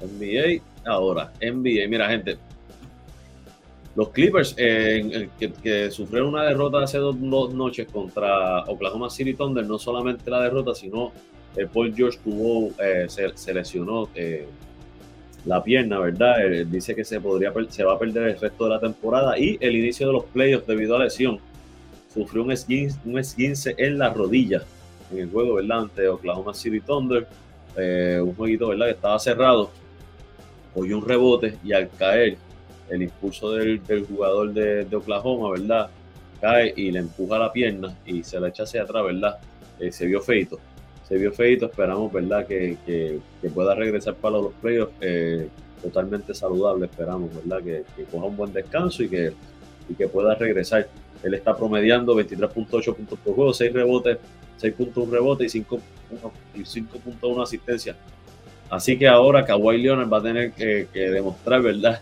NBA, 0.00 0.62
ahora, 0.84 1.32
NBA. 1.40 1.86
Mira, 1.88 2.08
gente, 2.08 2.38
los 3.96 4.10
Clippers, 4.10 4.54
eh, 4.58 5.30
que, 5.62 5.90
sufrieron 5.90 6.28
una 6.28 6.44
derrota 6.44 6.82
hace 6.82 6.98
dos, 6.98 7.16
noches 7.16 7.88
contra 7.90 8.60
Oklahoma 8.64 9.08
City 9.08 9.32
Thunder, 9.32 9.66
no 9.66 9.78
solamente 9.78 10.30
la 10.30 10.42
derrota, 10.42 10.74
sino 10.74 11.12
eh, 11.56 11.66
Paul 11.66 11.94
George 11.96 12.18
tuvo, 12.22 12.72
eh, 12.78 13.06
se, 13.08 13.54
lesionó 13.54 14.10
la 15.46 15.62
pierna, 15.64 15.98
¿verdad? 15.98 16.36
dice 16.66 16.94
que 16.94 17.04
se, 17.04 17.20
podría, 17.20 17.54
se 17.70 17.84
va 17.84 17.94
a 17.94 17.98
perder 17.98 18.30
el 18.30 18.38
resto 18.38 18.64
de 18.64 18.70
la 18.70 18.80
temporada 18.80 19.38
y 19.38 19.56
el 19.60 19.76
inicio 19.76 20.08
de 20.08 20.12
los 20.12 20.24
playoffs 20.24 20.66
debido 20.66 20.96
a 20.96 21.04
lesión. 21.04 21.38
Sufrió 22.12 22.42
un 22.42 22.52
esguince, 22.52 22.98
un 23.04 23.18
esguince 23.18 23.74
en 23.78 23.98
la 23.98 24.12
rodilla 24.12 24.62
en 25.10 25.20
el 25.20 25.30
juego, 25.30 25.54
¿verdad? 25.54 25.82
Ante 25.82 26.06
Oklahoma 26.08 26.52
City 26.52 26.80
Thunder. 26.80 27.26
un 27.76 28.34
jueguito, 28.34 28.68
¿verdad? 28.68 28.86
Que 28.86 28.92
estaba 28.92 29.18
cerrado. 29.18 29.70
Hoy 30.74 30.92
un 30.92 31.06
rebote 31.06 31.56
y 31.64 31.72
al 31.72 31.88
caer 31.90 32.36
el 32.90 33.02
impulso 33.02 33.52
del, 33.52 33.80
jugador 34.08 34.52
de, 34.52 34.94
Oklahoma, 34.94 35.50
¿verdad? 35.50 35.90
Cae 36.40 36.72
y 36.76 36.90
le 36.90 37.00
empuja 37.00 37.38
la 37.38 37.52
pierna 37.52 37.96
y 38.04 38.22
se 38.22 38.38
la 38.38 38.48
echa 38.48 38.64
hacia 38.64 38.82
atrás, 38.82 39.04
¿verdad? 39.04 39.38
Eh, 39.80 39.90
se 39.90 40.06
vio 40.06 40.20
feito. 40.20 40.58
Se 41.08 41.16
vio 41.16 41.32
feito, 41.32 41.66
esperamos, 41.66 42.12
¿verdad? 42.12 42.46
Que, 42.46 43.20
pueda 43.54 43.74
regresar 43.74 44.14
para 44.14 44.38
los 44.38 44.52
playoffs 44.54 44.92
eh, 45.00 45.48
totalmente 45.82 46.34
saludable, 46.34 46.86
esperamos, 46.86 47.30
¿verdad? 47.34 47.62
Que, 47.62 47.84
coja 48.10 48.26
un 48.26 48.36
buen 48.36 48.52
descanso 48.52 49.02
y 49.02 49.08
que, 49.08 49.32
y 49.88 49.94
que 49.94 50.08
pueda 50.08 50.34
regresar. 50.34 50.88
Él 51.22 51.34
está 51.34 51.56
promediando 51.56 52.14
23.8 52.14 52.94
puntos 52.94 53.18
por 53.18 53.34
juego, 53.34 53.54
6 53.54 53.72
rebotes, 53.72 54.18
6.1 54.60 55.10
rebotes 55.10 55.54
y 55.54 55.64
5.1 55.64 57.42
asistencia. 57.42 57.96
Así 58.68 58.98
que 58.98 59.06
ahora 59.06 59.44
Kawhi 59.44 59.78
Leonard 59.78 60.12
va 60.12 60.18
a 60.18 60.22
tener 60.22 60.52
que 60.52 60.88
demostrar, 60.92 61.62
¿verdad? 61.62 62.00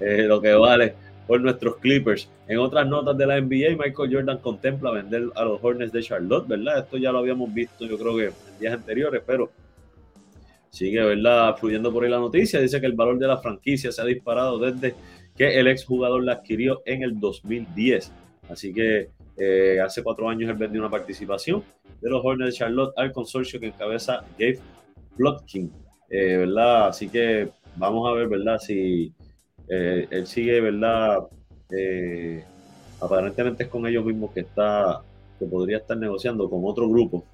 Eh, 0.00 0.24
lo 0.24 0.40
que 0.40 0.52
vale 0.52 0.94
por 1.26 1.40
nuestros 1.40 1.76
Clippers. 1.76 2.28
En 2.48 2.58
otras 2.58 2.86
notas 2.86 3.16
de 3.16 3.26
la 3.26 3.40
NBA, 3.40 3.76
Michael 3.76 4.12
Jordan 4.12 4.38
contempla 4.38 4.90
vender 4.90 5.24
a 5.34 5.44
los 5.44 5.62
Hornets 5.62 5.92
de 5.92 6.02
Charlotte, 6.02 6.46
¿verdad? 6.48 6.80
Esto 6.80 6.96
ya 6.96 7.12
lo 7.12 7.18
habíamos 7.18 7.52
visto, 7.52 7.86
yo 7.86 7.98
creo 7.98 8.16
que 8.16 8.24
en 8.26 8.60
días 8.60 8.74
anteriores, 8.74 9.22
pero 9.24 9.50
sigue, 10.70 11.02
¿verdad? 11.02 11.56
Fluyendo 11.56 11.92
por 11.92 12.04
ahí 12.04 12.10
la 12.10 12.18
noticia. 12.18 12.60
Dice 12.60 12.80
que 12.80 12.86
el 12.86 12.94
valor 12.94 13.18
de 13.18 13.28
la 13.28 13.36
franquicia 13.38 13.92
se 13.92 14.02
ha 14.02 14.04
disparado 14.04 14.58
desde 14.58 14.94
que 15.36 15.58
el 15.58 15.68
exjugador 15.68 16.24
la 16.24 16.32
adquirió 16.32 16.82
en 16.84 17.02
el 17.02 17.18
2010. 17.18 18.12
Así 18.48 18.72
que 18.74 19.10
eh, 19.36 19.80
hace 19.80 20.02
cuatro 20.02 20.28
años 20.28 20.50
él 20.50 20.56
vendió 20.56 20.80
una 20.80 20.90
participación 20.90 21.62
de 22.00 22.10
los 22.10 22.22
Hornets 22.24 22.52
de 22.52 22.58
Charlotte 22.58 22.92
al 22.96 23.12
consorcio 23.12 23.60
que 23.60 23.68
encabeza 23.68 24.24
Gabe 24.38 24.58
Plotkin, 25.16 25.70
eh, 26.10 26.36
¿verdad? 26.38 26.88
Así 26.88 27.08
que 27.08 27.48
vamos 27.76 28.08
a 28.10 28.12
ver, 28.12 28.28
¿verdad? 28.28 28.58
Si 28.58 29.12
eh, 29.68 30.06
él 30.10 30.26
sigue, 30.26 30.60
¿verdad? 30.60 31.18
Eh, 31.70 32.44
aparentemente 33.00 33.64
es 33.64 33.68
con 33.68 33.86
ellos 33.86 34.04
mismos 34.04 34.32
que 34.32 34.40
está, 34.40 35.00
que 35.38 35.46
podría 35.46 35.78
estar 35.78 35.96
negociando 35.96 36.48
con 36.48 36.60
otro 36.64 36.88
grupo. 36.88 37.24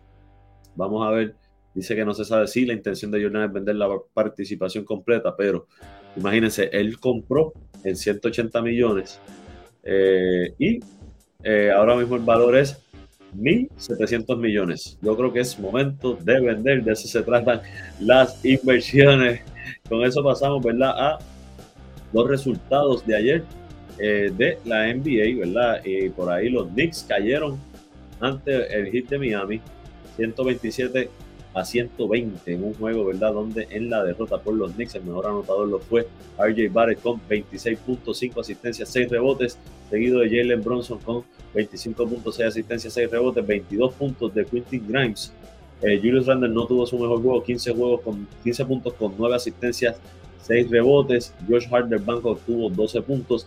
Vamos 0.76 1.06
a 1.06 1.10
ver, 1.10 1.34
dice 1.74 1.96
que 1.96 2.04
no 2.04 2.14
se 2.14 2.24
sabe 2.24 2.46
si 2.46 2.64
la 2.64 2.74
intención 2.74 3.10
de 3.10 3.22
Jordan 3.22 3.44
es 3.44 3.52
vender 3.52 3.76
la 3.76 3.88
participación 4.14 4.84
completa, 4.84 5.36
pero 5.36 5.66
imagínense, 6.16 6.68
él 6.72 6.98
compró 7.00 7.52
en 7.84 7.96
180 7.96 8.62
millones 8.62 9.20
eh, 9.82 10.54
y 10.58 10.80
ahora 11.74 11.96
mismo 11.96 12.16
el 12.16 12.22
valor 12.22 12.56
es 12.56 12.80
1.700 13.36 14.38
millones. 14.38 14.98
Yo 15.02 15.16
creo 15.16 15.32
que 15.32 15.40
es 15.40 15.58
momento 15.58 16.14
de 16.14 16.40
vender, 16.40 16.84
de 16.84 16.92
eso 16.92 17.08
se 17.08 17.22
tratan 17.22 17.60
las 18.00 18.44
inversiones. 18.44 19.42
Con 19.88 20.04
eso 20.04 20.22
pasamos, 20.22 20.62
¿verdad? 20.62 20.90
A 20.96 21.18
los 22.12 22.28
resultados 22.28 23.06
de 23.06 23.16
ayer 23.16 23.44
eh, 23.98 24.32
de 24.36 24.58
la 24.64 24.92
NBA, 24.92 25.46
¿verdad? 25.46 25.84
Y 25.84 26.08
por 26.10 26.30
ahí 26.30 26.48
los 26.48 26.68
Knicks 26.68 27.04
cayeron 27.08 27.58
ante 28.20 28.72
el 28.76 28.90
hit 28.90 29.08
de 29.08 29.18
Miami, 29.18 29.60
127 30.16 31.10
a 31.54 31.64
120 31.64 32.52
en 32.52 32.64
un 32.64 32.74
juego, 32.74 33.06
¿verdad? 33.06 33.32
Donde 33.32 33.66
en 33.70 33.90
la 33.90 34.04
derrota 34.04 34.38
por 34.38 34.54
los 34.54 34.72
Knicks 34.72 34.94
el 34.94 35.04
mejor 35.04 35.26
anotador 35.26 35.68
lo 35.68 35.78
fue 35.80 36.06
RJ 36.38 36.72
Barrett 36.72 37.00
con 37.00 37.20
26.5 37.28 38.40
asistencias, 38.40 38.88
6 38.88 39.10
rebotes, 39.10 39.58
seguido 39.90 40.20
de 40.20 40.28
Jalen 40.28 40.62
Bronson 40.62 40.98
con 40.98 41.24
25.6 41.54 42.46
asistencias, 42.46 42.92
6 42.92 43.10
rebotes, 43.10 43.46
22 43.46 43.94
puntos 43.94 44.34
de 44.34 44.44
Quentin 44.44 44.86
Grimes. 44.86 45.32
Eh, 45.82 45.98
Julius 45.98 46.26
Randle 46.26 46.50
no 46.50 46.66
tuvo 46.66 46.86
su 46.86 46.98
mejor 46.98 47.22
juego, 47.22 47.42
15 47.42 47.72
juegos 47.72 48.00
con 48.02 48.26
15 48.42 48.64
puntos 48.64 48.94
con 48.94 49.14
9 49.16 49.36
asistencias, 49.36 49.96
6 50.42 50.70
rebotes. 50.70 51.34
Josh 51.48 51.66
Hart 51.70 51.88
del 51.88 52.00
banco 52.00 52.32
obtuvo 52.32 52.70
12 52.70 53.02
puntos. 53.02 53.46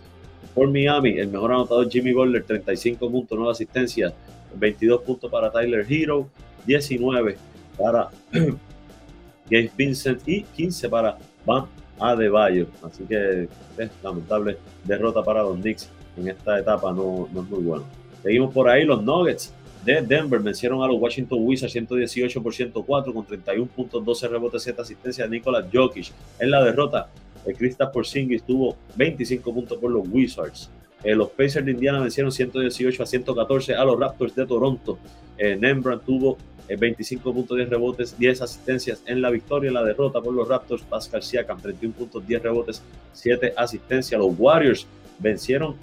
Por 0.54 0.70
Miami, 0.70 1.18
el 1.18 1.28
mejor 1.28 1.52
anotador 1.52 1.90
Jimmy 1.90 2.12
Butler, 2.12 2.44
35 2.44 3.10
puntos, 3.10 3.38
9 3.38 3.52
asistencias, 3.52 4.12
22 4.54 5.02
puntos 5.02 5.30
para 5.30 5.50
Tyler 5.50 5.86
Hero, 5.88 6.28
19 6.66 7.36
para 7.78 8.10
Gabe 9.50 9.70
Vincent 9.76 10.20
y 10.26 10.42
15 10.42 10.88
para 10.88 11.18
Van 11.46 11.66
Adebayo. 11.98 12.66
Así 12.82 13.04
que 13.04 13.48
es 13.78 13.90
lamentable 14.02 14.58
derrota 14.84 15.22
para 15.22 15.42
los 15.42 15.56
Knicks 15.56 15.88
en 16.16 16.28
esta 16.28 16.58
etapa, 16.58 16.92
no, 16.92 17.28
no 17.32 17.42
es 17.42 17.48
muy 17.48 17.62
bueno. 17.62 17.84
Seguimos 18.22 18.52
por 18.52 18.68
ahí, 18.68 18.84
los 18.84 19.02
Nuggets 19.02 19.54
de 19.84 20.00
Denver 20.00 20.40
vencieron 20.40 20.82
a 20.82 20.86
los 20.86 21.00
Washington 21.00 21.38
Wizards 21.42 21.72
118 21.72 22.42
por 22.42 22.54
104 22.54 23.12
con 23.12 23.26
31 23.26 23.66
puntos, 23.66 24.04
12 24.04 24.28
rebotes, 24.28 24.62
7 24.62 24.80
asistencias 24.80 25.28
de 25.28 25.36
Nikola 25.36 25.66
Jokic. 25.72 26.12
En 26.38 26.50
la 26.50 26.62
derrota, 26.62 27.08
el 27.44 27.56
Kristaps 27.56 27.92
Porzingis 27.92 28.44
tuvo 28.44 28.76
25 28.96 29.52
puntos 29.52 29.78
por 29.78 29.90
los 29.90 30.06
Wizards. 30.08 30.70
Eh, 31.02 31.14
los 31.14 31.30
Pacers 31.30 31.64
de 31.66 31.72
Indiana 31.72 32.00
vencieron 32.00 32.30
118 32.30 33.02
a 33.02 33.06
114 33.06 33.74
a 33.74 33.84
los 33.84 33.98
Raptors 33.98 34.34
de 34.36 34.46
Toronto. 34.46 34.98
Eh, 35.36 35.56
Nembran 35.56 36.00
tuvo 36.00 36.38
25 36.68 37.28
eh, 37.28 37.32
puntos, 37.32 37.56
10 37.56 37.68
rebotes, 37.68 38.18
10 38.18 38.42
asistencias 38.42 39.02
en 39.06 39.20
la 39.20 39.30
victoria. 39.30 39.68
En 39.68 39.74
la 39.74 39.82
derrota 39.82 40.20
por 40.20 40.32
los 40.32 40.46
Raptors, 40.46 40.82
Pascal 40.82 41.22
Siakam, 41.22 41.60
31 41.60 41.94
puntos, 41.94 42.24
10 42.24 42.42
rebotes, 42.42 42.82
7 43.14 43.54
asistencias. 43.56 44.20
Los 44.20 44.32
Warriors 44.38 44.86
vencieron 45.18 45.74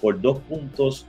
por 0.00 0.18
2 0.18 0.38
puntos 0.40 1.06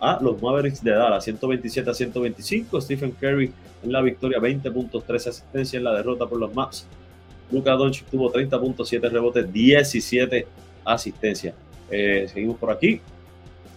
a 0.00 0.18
los 0.20 0.40
Mavericks 0.40 0.82
de 0.82 0.92
Dallas, 0.92 1.24
127 1.24 1.90
a 1.90 1.94
125. 1.94 2.80
Stephen 2.80 3.12
Curry 3.12 3.52
en 3.82 3.92
la 3.92 4.00
victoria, 4.00 4.38
20 4.38 4.70
puntos, 4.70 5.04
13 5.04 5.30
asistencias 5.30 5.74
en 5.74 5.84
la 5.84 5.94
derrota 5.94 6.26
por 6.26 6.38
los 6.38 6.54
Maps. 6.54 6.86
Luka 7.50 7.72
Doncic 7.72 8.06
tuvo 8.06 8.30
30 8.30 8.60
puntos, 8.60 8.88
7 8.88 9.08
rebotes, 9.08 9.52
17 9.52 10.46
asistencias. 10.84 11.54
Eh, 11.90 12.26
seguimos 12.32 12.56
por 12.58 12.70
aquí. 12.70 13.00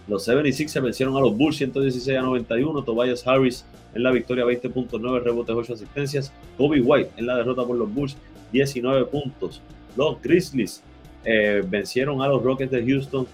Los 0.06 0.28
76ers 0.28 0.82
vencieron 0.82 1.16
a 1.16 1.20
los 1.20 1.36
Bulls 1.36 1.56
116 1.56 2.18
a 2.18 2.22
91. 2.22 2.82
Tobias 2.82 3.26
Harris 3.26 3.64
en 3.94 4.02
la 4.02 4.10
victoria 4.10 4.44
20.9 4.44 5.22
rebotes, 5.22 5.54
8 5.54 5.74
asistencias. 5.74 6.32
Kobe 6.56 6.80
White 6.80 7.10
en 7.16 7.26
la 7.26 7.36
derrota 7.36 7.64
por 7.64 7.76
los 7.76 7.92
Bulls 7.92 8.16
19 8.52 9.06
puntos. 9.06 9.60
Los 9.96 10.20
Grizzlies 10.22 10.82
eh, 11.24 11.62
vencieron 11.66 12.22
a 12.22 12.28
los 12.28 12.42
Rockets 12.42 12.70
de 12.70 12.84
Houston 12.84 13.26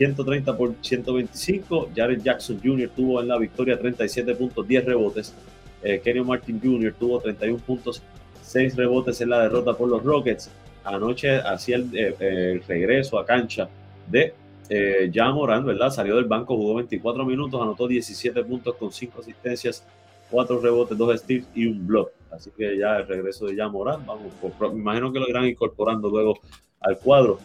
130 0.00 0.56
por 0.56 0.74
125. 0.80 1.90
Jared 1.94 2.22
Jackson 2.22 2.58
Jr. 2.64 2.88
tuvo 2.96 3.20
en 3.20 3.28
la 3.28 3.36
victoria 3.36 3.78
37 3.78 4.34
puntos, 4.34 4.66
10 4.66 4.86
rebotes. 4.86 5.34
Eh, 5.82 6.00
Kenny 6.02 6.22
Martin 6.22 6.58
Jr. 6.58 6.94
tuvo 6.98 7.20
31 7.20 7.58
puntos, 7.58 8.02
6 8.40 8.76
rebotes 8.76 9.20
en 9.20 9.28
la 9.28 9.42
derrota 9.42 9.74
por 9.74 9.88
los 9.90 10.02
Rockets. 10.02 10.50
Anoche 10.84 11.36
hacía 11.36 11.76
el, 11.76 11.90
eh, 11.92 12.62
regreso 12.66 13.18
a 13.18 13.26
cancha 13.26 13.68
de 14.10 14.32
eh, 14.70 15.10
ya 15.12 15.30
Morán, 15.32 15.66
¿verdad? 15.66 15.90
Salió 15.90 16.16
del 16.16 16.24
banco, 16.24 16.56
jugó 16.56 16.76
24 16.76 17.26
minutos, 17.26 17.60
anotó 17.60 17.86
17 17.86 18.42
puntos 18.44 18.76
con 18.76 18.90
5 18.90 19.20
asistencias, 19.20 19.86
4 20.30 20.60
rebotes, 20.60 20.96
2 20.96 21.20
steals 21.20 21.46
y 21.54 21.66
un 21.66 21.86
block. 21.86 22.10
Así 22.30 22.50
que 22.56 22.78
ya 22.78 22.96
el 22.96 23.06
regreso 23.06 23.44
de 23.44 23.54
ya 23.54 23.68
Morán, 23.68 24.06
vamos, 24.06 24.32
me 24.60 24.80
imagino 24.80 25.12
que 25.12 25.18
lo 25.20 25.28
irán 25.28 25.44
incorporando 25.44 26.08
luego 26.08 26.40
al 26.80 26.98
cuadro. 26.98 27.38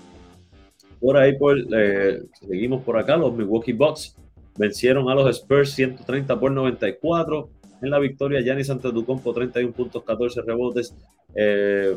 Por 0.99 1.17
ahí 1.17 1.37
por, 1.37 1.57
eh, 1.57 2.23
seguimos 2.47 2.83
por 2.83 2.97
acá, 2.97 3.17
los 3.17 3.33
Milwaukee 3.33 3.73
Bucks 3.73 4.15
vencieron 4.57 5.09
a 5.09 5.15
los 5.15 5.29
Spurs 5.37 5.71
130 5.71 6.39
por 6.39 6.51
94. 6.51 7.49
En 7.81 7.89
la 7.89 7.99
victoria, 7.99 8.41
Giannis 8.41 8.69
Antetokounmpo 8.69 9.33
31 9.33 9.73
puntos, 9.73 10.03
14 10.03 10.41
rebotes. 10.41 10.95
Eh, 11.35 11.95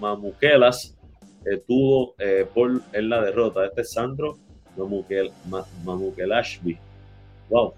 Mamukelas 0.00 0.96
eh, 1.44 1.60
tuvo 1.66 2.14
eh, 2.18 2.46
por, 2.52 2.80
en 2.92 3.08
la 3.08 3.22
derrota. 3.22 3.66
Este 3.66 3.82
es 3.82 3.92
Sandro 3.92 4.38
Mamukel, 4.76 5.30
Mamukelashvi. 5.84 6.78
Wow. 7.50 7.72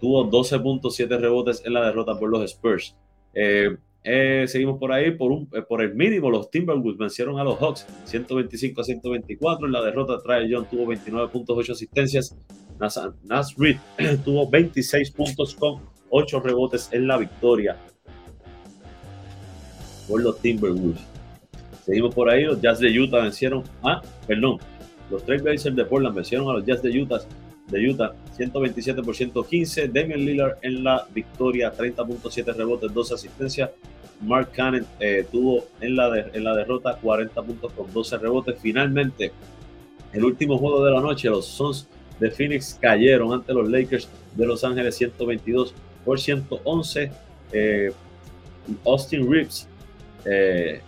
tuvo 0.00 0.30
12.7 0.30 1.18
rebotes 1.18 1.62
en 1.64 1.74
la 1.74 1.86
derrota 1.86 2.18
por 2.18 2.28
los 2.28 2.42
Spurs. 2.50 2.94
Eh, 4.04 4.46
seguimos 4.48 4.78
por 4.78 4.92
ahí, 4.92 5.12
por, 5.12 5.30
un, 5.30 5.48
eh, 5.52 5.62
por 5.62 5.80
el 5.80 5.94
mínimo, 5.94 6.28
los 6.28 6.50
Timberwolves 6.50 6.98
vencieron 6.98 7.38
a 7.38 7.44
los 7.44 7.58
Hawks 7.58 7.86
125 8.04 8.80
a 8.80 8.84
124. 8.84 9.66
En 9.66 9.72
la 9.72 9.82
derrota, 9.82 10.18
Trae 10.18 10.48
John 10.50 10.66
tuvo 10.68 10.86
29.8 10.86 11.70
asistencias. 11.70 12.36
Nas, 12.80 13.56
Reed 13.56 13.76
tuvo 14.24 14.50
26 14.50 15.12
puntos 15.12 15.54
con 15.54 15.80
8 16.10 16.40
rebotes 16.40 16.88
en 16.92 17.06
la 17.06 17.16
victoria 17.16 17.76
por 20.08 20.20
los 20.20 20.40
Timberwolves. 20.40 21.00
Seguimos 21.84 22.14
por 22.14 22.28
ahí, 22.28 22.44
los 22.44 22.60
Jazz 22.60 22.80
de 22.80 22.88
Utah 22.98 23.22
vencieron 23.22 23.62
a, 23.82 24.02
perdón, 24.26 24.58
los 25.10 25.24
Trailblazers 25.24 25.76
de 25.76 25.84
Portland 25.84 26.14
vencieron 26.14 26.48
a 26.48 26.54
los 26.54 26.64
Jazz 26.64 26.82
de 26.82 26.90
Utah 27.00 27.20
de 27.72 27.88
Utah, 27.88 28.14
127 28.36 29.02
por 29.02 29.16
115. 29.16 29.88
Damian 29.88 30.20
Lillard 30.20 30.58
en 30.62 30.84
la 30.84 31.06
victoria, 31.12 31.72
30.7 31.74 32.54
rebotes, 32.54 32.92
12 32.92 33.14
asistencias. 33.14 33.70
Mark 34.20 34.50
Cannon 34.52 34.86
eh, 35.00 35.26
tuvo 35.30 35.64
en 35.80 35.96
la, 35.96 36.10
derrota 36.54 36.96
40 37.00 37.42
puntos 37.42 37.72
con 37.72 37.92
12 37.92 38.18
rebotes. 38.18 38.56
Finalmente, 38.60 39.32
el 40.12 40.24
último 40.24 40.58
juego 40.58 40.84
de 40.84 40.92
la 40.92 41.00
noche, 41.00 41.28
los 41.28 41.46
Suns 41.46 41.88
de 42.20 42.30
Phoenix 42.30 42.78
cayeron 42.80 43.32
ante 43.32 43.52
los 43.52 43.68
Lakers 43.68 44.08
de 44.36 44.46
Los 44.46 44.62
Ángeles 44.62 44.94
122 44.96 45.74
por 46.04 46.20
111. 46.20 47.10
Eh, 47.52 47.90
Austin 48.84 49.28
Reeves, 49.28 49.66
eh, 50.24 50.80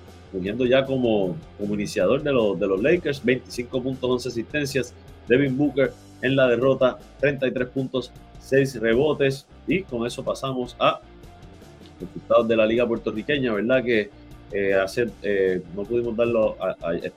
ya 0.68 0.84
como, 0.84 1.36
como 1.58 1.74
iniciador 1.74 2.22
de 2.22 2.32
los, 2.32 2.82
Lakers, 2.82 3.24
25 3.24 3.82
puntos, 3.82 4.10
11 4.10 4.28
asistencias. 4.28 4.94
Devin 5.26 5.56
Booker 5.56 5.92
en 6.24 6.36
la 6.36 6.48
derrota, 6.48 6.98
33 7.20 7.68
puntos, 7.68 8.10
6 8.40 8.80
rebotes. 8.80 9.46
Y 9.66 9.82
con 9.82 10.06
eso 10.06 10.24
pasamos 10.24 10.74
a 10.78 11.00
resultados 12.00 12.48
de 12.48 12.56
la 12.56 12.66
Liga 12.66 12.86
Puertorriqueña, 12.88 13.52
¿verdad? 13.52 13.84
Que 13.84 14.10
eh, 14.52 14.74
hace, 14.74 15.08
eh, 15.22 15.62
no 15.74 15.84
pudimos 15.84 16.16
darlo 16.16 16.56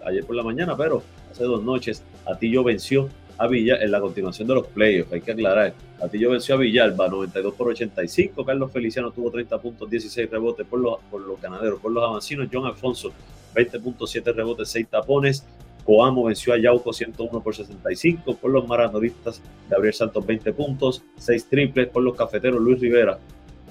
ayer 0.05 0.25
por 0.25 0.35
la 0.35 0.43
mañana, 0.43 0.75
pero 0.75 1.03
hace 1.31 1.43
dos 1.43 1.63
noches 1.63 2.03
Atillo 2.25 2.63
venció 2.63 3.09
a 3.37 3.47
Villa 3.47 3.75
en 3.75 3.91
la 3.91 3.99
continuación 3.99 4.47
de 4.47 4.55
los 4.55 4.67
playoffs, 4.67 5.13
hay 5.13 5.21
que 5.21 5.31
aclarar. 5.31 5.73
Atillo 6.01 6.31
venció 6.31 6.55
a 6.55 6.57
Villalba 6.57 7.07
92 7.07 7.53
por 7.53 7.67
85, 7.67 8.43
Carlos 8.43 8.71
Feliciano 8.71 9.11
tuvo 9.11 9.29
30 9.29 9.59
puntos, 9.59 9.89
16 9.89 10.29
rebotes 10.31 10.65
por 10.65 10.79
los, 10.79 10.97
por 11.11 11.21
los 11.21 11.39
ganaderos, 11.39 11.79
por 11.79 11.91
los 11.91 12.03
avancinos, 12.03 12.47
John 12.51 12.65
Alfonso 12.65 13.11
20.7 13.53 14.33
rebotes, 14.33 14.69
6 14.69 14.87
tapones, 14.89 15.45
Coamo 15.87 16.25
venció 16.25 16.51
a 16.51 16.57
Yauco 16.59 16.91
101 16.91 17.41
por 17.41 17.55
65. 17.55 18.35
Por 18.35 18.51
los 18.51 18.67
maratonistas, 18.67 19.41
Gabriel 19.69 19.93
Santos 19.93 20.25
20 20.25 20.51
puntos. 20.51 21.01
6 21.17 21.45
triples 21.45 21.87
por 21.87 22.03
los 22.03 22.13
cafeteros. 22.13 22.59
Luis 22.59 22.81
Rivera 22.81 23.17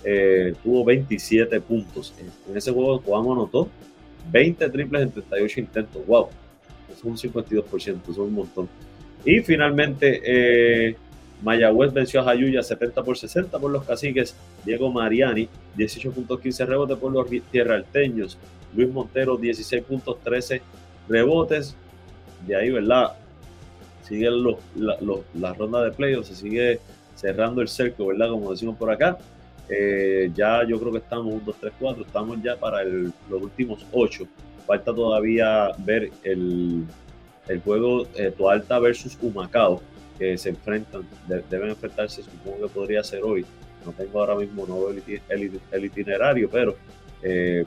eh, 0.03 0.55
tuvo 0.65 0.83
27 0.83 1.61
puntos. 1.61 2.15
En 2.49 2.57
ese 2.57 2.73
juego 2.73 3.03
Coamo 3.03 3.35
anotó 3.35 3.69
20 4.33 4.71
triples 4.71 5.03
en 5.03 5.11
38 5.11 5.61
intentos. 5.61 6.07
¡Wow! 6.07 6.29
es 6.91 7.05
un 7.05 7.19
52%, 7.19 7.69
eso 7.77 7.99
es 8.11 8.17
un 8.17 8.33
montón. 8.33 8.67
Y 9.23 9.41
finalmente, 9.41 10.23
eh, 10.25 10.97
Mayagüez 11.43 11.93
venció 11.93 12.21
a 12.21 12.25
Jayuya 12.25 12.63
70 12.63 13.03
por 13.03 13.19
60 13.19 13.59
por 13.59 13.71
los 13.71 13.85
caciques. 13.85 14.35
Diego 14.65 14.91
Mariani, 14.91 15.51
18.15 15.77 16.65
rebotes 16.65 16.97
por 16.97 17.13
los 17.13 17.29
tierralteños. 17.51 18.39
Luis 18.75 18.89
Montero, 18.89 19.39
16.13 19.39 20.63
rebotes 21.11 21.77
de 22.47 22.57
ahí, 22.57 22.71
¿verdad? 22.71 23.13
Sigue 24.03 24.31
los, 24.31 24.57
la, 24.77 25.53
ronda 25.55 25.83
de 25.83 25.91
playoffs, 25.91 26.29
se 26.29 26.37
sigue 26.37 26.81
cerrando 27.15 27.61
el 27.61 27.69
cerco, 27.69 28.07
¿verdad? 28.07 28.31
Como 28.31 28.51
decimos 28.51 28.77
por 28.77 28.91
acá. 28.91 29.19
Eh, 29.69 30.31
ya 30.33 30.63
yo 30.65 30.79
creo 30.79 30.93
que 30.93 30.99
estamos 30.99 31.27
1, 31.27 31.43
2, 31.45 31.57
3, 31.61 31.73
4, 31.81 32.05
estamos 32.05 32.41
ya 32.43 32.57
para 32.57 32.85
los 32.85 33.43
últimos 33.43 33.85
8. 33.93 34.27
Falta 34.65 34.95
todavía 34.95 35.73
ver 35.79 36.11
el, 36.23 36.85
el 37.49 37.61
juego 37.61 38.07
eh, 38.15 38.33
Toalta 38.37 38.79
versus 38.79 39.19
Humacao, 39.21 39.81
que 40.19 40.39
se 40.39 40.51
enfrentan, 40.51 41.07
deben 41.51 41.71
enfrentarse, 41.71 42.23
supongo 42.23 42.67
que 42.67 42.73
podría 42.73 43.03
ser 43.03 43.23
hoy. 43.23 43.45
No 43.85 43.93
tengo 43.93 44.21
ahora 44.21 44.35
mismo 44.35 44.67
no 44.67 44.89
el, 44.89 45.85
itinerario, 45.85 46.51
pero 46.51 46.77
eh, 47.23 47.65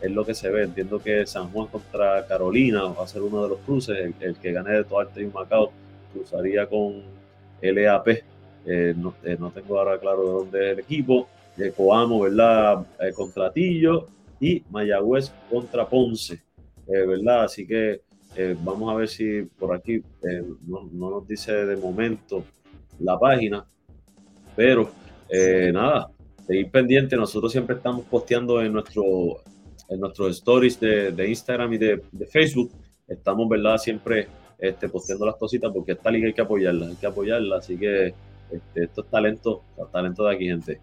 es 0.00 0.10
lo 0.10 0.24
que 0.24 0.34
se 0.34 0.50
ve. 0.50 0.64
Entiendo 0.64 0.98
que 0.98 1.26
San 1.26 1.50
Juan 1.50 1.68
contra 1.68 2.26
Carolina 2.26 2.84
va 2.84 3.04
a 3.04 3.08
ser 3.08 3.22
uno 3.22 3.42
de 3.42 3.48
los 3.50 3.58
cruces. 3.60 4.14
El, 4.20 4.36
que 4.36 4.52
gane 4.52 4.72
de 4.72 4.84
Toarte 4.84 5.22
y 5.22 5.26
Macao 5.26 5.72
cruzaría 6.12 6.66
con 6.66 7.02
LAP. 7.60 8.08
Eh, 8.66 8.94
no, 8.96 9.14
eh, 9.22 9.36
no, 9.38 9.50
tengo 9.50 9.78
ahora 9.78 9.98
claro 9.98 10.22
de 10.22 10.30
dónde 10.30 10.66
es 10.66 10.72
el 10.72 10.78
equipo. 10.80 11.28
Eh, 11.56 11.72
Coamo, 11.74 12.20
¿verdad? 12.20 12.86
contra 13.14 13.50
Tillo 13.50 14.08
y 14.40 14.62
Mayagüez 14.70 15.32
contra 15.48 15.88
Ponce, 15.88 16.42
¿verdad? 16.86 17.44
Así 17.44 17.66
que 17.66 18.02
vamos 18.62 18.92
a 18.92 18.96
ver 18.96 19.08
si 19.08 19.42
por 19.58 19.74
aquí 19.74 20.02
no, 20.66 20.86
no, 20.92 21.10
nos 21.10 21.26
dice 21.26 21.52
de 21.64 21.76
momento 21.76 22.44
la 22.98 23.18
página, 23.18 23.64
pero 24.54 24.90
nada, 25.72 26.10
seguir 26.46 26.70
pendiente. 26.70 27.16
Nosotros 27.16 27.50
siempre 27.50 27.76
estamos 27.76 28.04
posteando 28.04 28.60
en 28.60 28.74
nuestro 28.74 29.38
en 29.88 30.00
nuestros 30.00 30.36
stories 30.36 30.80
de, 30.80 31.28
Instagram 31.28 31.72
y 31.74 31.78
de, 31.78 32.02
Facebook. 32.30 32.72
Estamos, 33.06 33.48
¿verdad? 33.48 33.78
Siempre 33.78 34.28
este, 34.58 34.88
posteando 34.88 35.26
las 35.26 35.36
cositas 35.36 35.70
porque 35.72 35.92
esta 35.92 36.10
liga 36.10 36.26
hay 36.26 36.34
que 36.34 36.40
apoyarla, 36.40 36.86
hay 36.86 36.96
que 36.96 37.06
apoyarla. 37.06 37.58
Así 37.58 37.78
que 37.78 38.14
este, 38.50 38.84
esto 38.84 39.02
es 39.02 39.10
talento, 39.10 39.62
talento 39.92 40.24
de 40.24 40.34
aquí, 40.34 40.46
gente. 40.46 40.80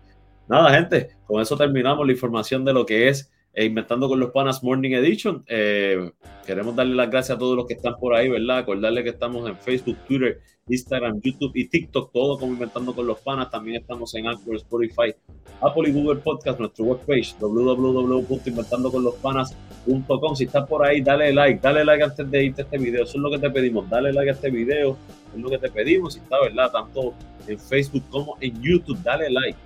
Nada, 0.47 0.73
gente, 0.73 1.15
con 1.25 1.41
eso 1.41 1.57
terminamos 1.57 2.05
la 2.05 2.11
información 2.11 2.65
de 2.65 2.73
lo 2.73 2.85
que 2.85 3.07
es 3.09 3.31
e 3.53 3.65
Inventando 3.65 4.07
con 4.09 4.19
los 4.19 4.31
Panas 4.31 4.63
Morning 4.63 4.93
Edition. 4.93 5.43
Eh, 5.47 6.11
queremos 6.45 6.75
darle 6.75 6.95
las 6.95 7.11
gracias 7.11 7.35
a 7.35 7.39
todos 7.39 7.55
los 7.55 7.67
que 7.67 7.75
están 7.75 7.99
por 7.99 8.15
ahí, 8.15 8.27
¿verdad? 8.27 8.57
Acordarle 8.59 9.03
que 9.03 9.09
estamos 9.09 9.47
en 9.47 9.55
Facebook, 9.57 9.97
Twitter, 10.07 10.41
Instagram, 10.67 11.21
YouTube 11.21 11.51
y 11.53 11.67
TikTok, 11.67 12.11
todo 12.11 12.39
como 12.39 12.53
Inventando 12.53 12.95
con 12.95 13.05
los 13.05 13.19
Panas. 13.19 13.51
También 13.51 13.81
estamos 13.81 14.15
en 14.15 14.25
Anchor, 14.27 14.55
Spotify, 14.55 15.13
Apple 15.61 15.89
y 15.89 15.91
Google 15.91 16.21
Podcast, 16.21 16.59
nuestro 16.59 16.85
webpage 16.85 17.35
www.inventandoconlospanas.com. 17.39 20.35
Si 20.35 20.45
estás 20.45 20.67
por 20.67 20.83
ahí, 20.83 21.01
dale 21.01 21.31
like, 21.31 21.59
dale 21.61 21.85
like 21.85 22.03
antes 22.03 22.31
de 22.31 22.45
irte 22.45 22.63
a 22.63 22.65
este 22.65 22.79
video. 22.79 23.03
Eso 23.03 23.17
es 23.17 23.21
lo 23.21 23.29
que 23.29 23.37
te 23.37 23.51
pedimos, 23.51 23.87
dale 23.87 24.11
like 24.13 24.31
a 24.31 24.33
este 24.33 24.49
video. 24.49 24.97
Es 25.35 25.39
lo 25.39 25.47
que 25.49 25.59
te 25.59 25.69
pedimos, 25.69 26.15
si 26.15 26.21
está, 26.21 26.41
¿verdad? 26.41 26.71
Tanto 26.71 27.13
en 27.47 27.59
Facebook 27.59 28.03
como 28.09 28.35
en 28.39 28.59
YouTube, 28.61 28.97
dale 29.03 29.29
like 29.29 29.59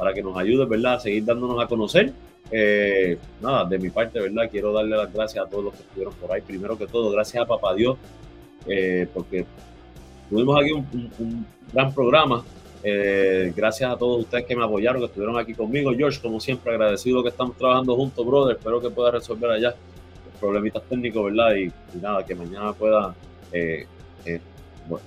para 0.00 0.14
que 0.14 0.22
nos 0.22 0.34
ayude, 0.38 0.64
¿verdad? 0.64 0.94
A 0.94 1.00
seguir 1.00 1.26
dándonos 1.26 1.62
a 1.62 1.66
conocer 1.66 2.10
eh, 2.50 3.18
nada, 3.42 3.66
de 3.66 3.78
mi 3.78 3.90
parte, 3.90 4.18
¿verdad? 4.18 4.48
Quiero 4.50 4.72
darle 4.72 4.96
las 4.96 5.12
gracias 5.12 5.44
a 5.44 5.46
todos 5.46 5.64
los 5.64 5.74
que 5.74 5.82
estuvieron 5.82 6.14
por 6.14 6.32
ahí. 6.32 6.40
Primero 6.40 6.78
que 6.78 6.86
todo, 6.86 7.10
gracias 7.10 7.42
a 7.42 7.46
Papá 7.46 7.74
Dios, 7.74 7.98
eh, 8.66 9.06
porque 9.12 9.44
tuvimos 10.30 10.58
aquí 10.58 10.72
un, 10.72 11.44
gran 11.70 11.92
programa. 11.92 12.42
Eh, 12.82 13.52
gracias 13.54 13.92
a 13.92 13.98
todos 13.98 14.22
ustedes 14.22 14.46
que 14.46 14.56
me 14.56 14.64
apoyaron, 14.64 15.02
que 15.02 15.06
estuvieron 15.06 15.38
aquí 15.38 15.52
conmigo. 15.52 15.92
George, 15.94 16.18
como 16.18 16.40
siempre, 16.40 16.72
agradecido 16.72 17.22
que 17.22 17.28
estamos 17.28 17.58
trabajando 17.58 17.94
juntos, 17.94 18.26
brother. 18.26 18.56
Espero 18.56 18.80
que 18.80 18.88
pueda 18.88 19.10
resolver 19.10 19.50
allá 19.50 19.74
los 20.24 20.40
problemitas 20.40 20.82
técnicos, 20.84 21.26
¿verdad? 21.26 21.56
Y, 21.56 21.70
nada, 22.00 22.24
que 22.24 22.34
mañana 22.34 22.72
pueda 22.72 23.14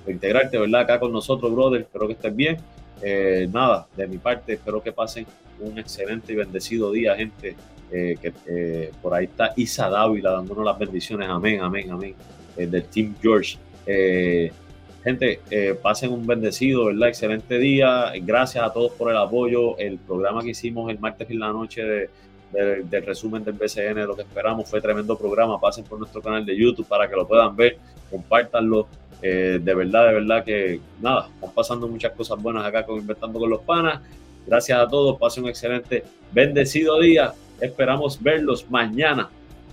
integrarte, 0.05 0.59
¿verdad? 0.59 0.81
Acá 0.81 0.99
con 0.99 1.11
nosotros, 1.11 1.51
brother. 1.51 1.81
Espero 1.81 2.05
que 2.05 2.13
estés 2.13 2.35
bien. 2.35 2.57
Eh, 3.03 3.49
nada, 3.51 3.85
de 3.97 4.07
mi 4.07 4.17
parte, 4.17 4.53
espero 4.53 4.81
que 4.81 4.93
pasen 4.93 5.25
un 5.59 5.77
excelente 5.77 6.31
y 6.31 6.35
bendecido 6.35 6.91
día, 6.91 7.15
gente. 7.15 7.55
Eh, 7.91 8.17
que 8.19 8.33
eh, 8.47 8.91
por 9.03 9.13
ahí 9.13 9.25
está 9.25 9.53
Isa 9.55 9.87
Dávila 9.87 10.31
dándonos 10.31 10.65
las 10.65 10.79
bendiciones. 10.79 11.29
Amén, 11.29 11.61
amén, 11.61 11.91
amén. 11.91 12.15
del 12.55 12.85
Team 12.85 13.15
George. 13.21 13.57
gente, 15.03 15.41
pasen 15.81 16.11
un 16.11 16.25
bendecido, 16.25 16.85
¿verdad? 16.85 17.09
Excelente 17.09 17.59
día. 17.59 18.13
Gracias 18.21 18.63
a 18.63 18.71
todos 18.71 18.93
por 18.93 19.11
el 19.11 19.17
apoyo. 19.17 19.77
El 19.77 19.97
programa 19.97 20.41
que 20.41 20.51
hicimos 20.51 20.89
el 20.89 20.97
martes 20.97 21.29
en 21.29 21.39
la 21.39 21.51
noche 21.51 21.83
de, 21.83 22.09
del 22.53 23.05
resumen 23.05 23.43
del 23.43 23.55
BCN, 23.55 24.05
lo 24.05 24.15
que 24.15 24.21
esperamos 24.21 24.69
fue 24.69 24.79
tremendo 24.79 25.17
programa. 25.17 25.59
Pasen 25.59 25.83
por 25.83 25.99
nuestro 25.99 26.21
canal 26.21 26.45
de 26.45 26.55
YouTube 26.55 26.87
para 26.87 27.09
que 27.09 27.15
lo 27.15 27.27
puedan 27.27 27.55
ver, 27.55 27.77
compártanlo. 28.09 28.87
Eh, 29.25 29.57
de 29.63 29.73
verdad, 29.73 30.07
de 30.07 30.13
verdad 30.15 30.43
que 30.43 30.81
nada, 31.01 31.29
están 31.33 31.51
pasando 31.51 31.87
muchas 31.87 32.11
cosas 32.11 32.41
buenas 32.41 32.65
acá 32.65 32.85
con 32.85 32.97
Inventando 32.97 33.39
con 33.39 33.49
los 33.49 33.61
Panas. 33.61 34.01
Gracias 34.45 34.77
a 34.77 34.85
todos, 34.85 35.17
pasen 35.17 35.45
un 35.45 35.49
excelente, 35.49 36.03
bendecido 36.33 36.99
día. 36.99 37.33
Esperamos 37.61 38.21
verlos 38.21 38.69
mañana 38.69 39.29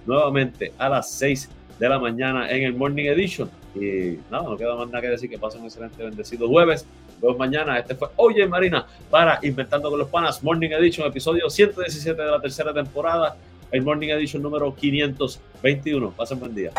nuevamente 0.06 0.72
a 0.78 0.88
las 0.88 1.10
6 1.10 1.50
de 1.80 1.88
la 1.88 1.98
mañana 1.98 2.48
en 2.48 2.62
el 2.62 2.74
Morning 2.74 3.06
Edition. 3.06 3.50
Y 3.74 4.18
nada, 4.30 4.44
no 4.44 4.56
queda 4.56 4.76
más 4.76 4.86
nada 4.86 5.00
que 5.00 5.08
decir 5.08 5.28
que 5.28 5.38
pasen 5.38 5.62
un 5.62 5.66
excelente, 5.66 6.00
bendecido 6.00 6.48
jueves. 6.48 6.86
Nos 7.20 7.36
mañana. 7.36 7.76
Este 7.76 7.96
fue 7.96 8.08
Oye 8.16 8.46
Marina 8.46 8.86
para 9.10 9.40
Inventando 9.42 9.90
con 9.90 9.98
los 9.98 10.08
Panas 10.08 10.42
Morning 10.44 10.70
Edition, 10.70 11.06
episodio 11.08 11.50
117 11.50 12.22
de 12.22 12.30
la 12.30 12.40
tercera 12.40 12.72
temporada. 12.72 13.36
El 13.72 13.82
Morning 13.82 14.08
Edition 14.10 14.42
número 14.42 14.72
521. 14.74 16.10
Pasen 16.12 16.38
buen 16.38 16.54
día. 16.54 16.70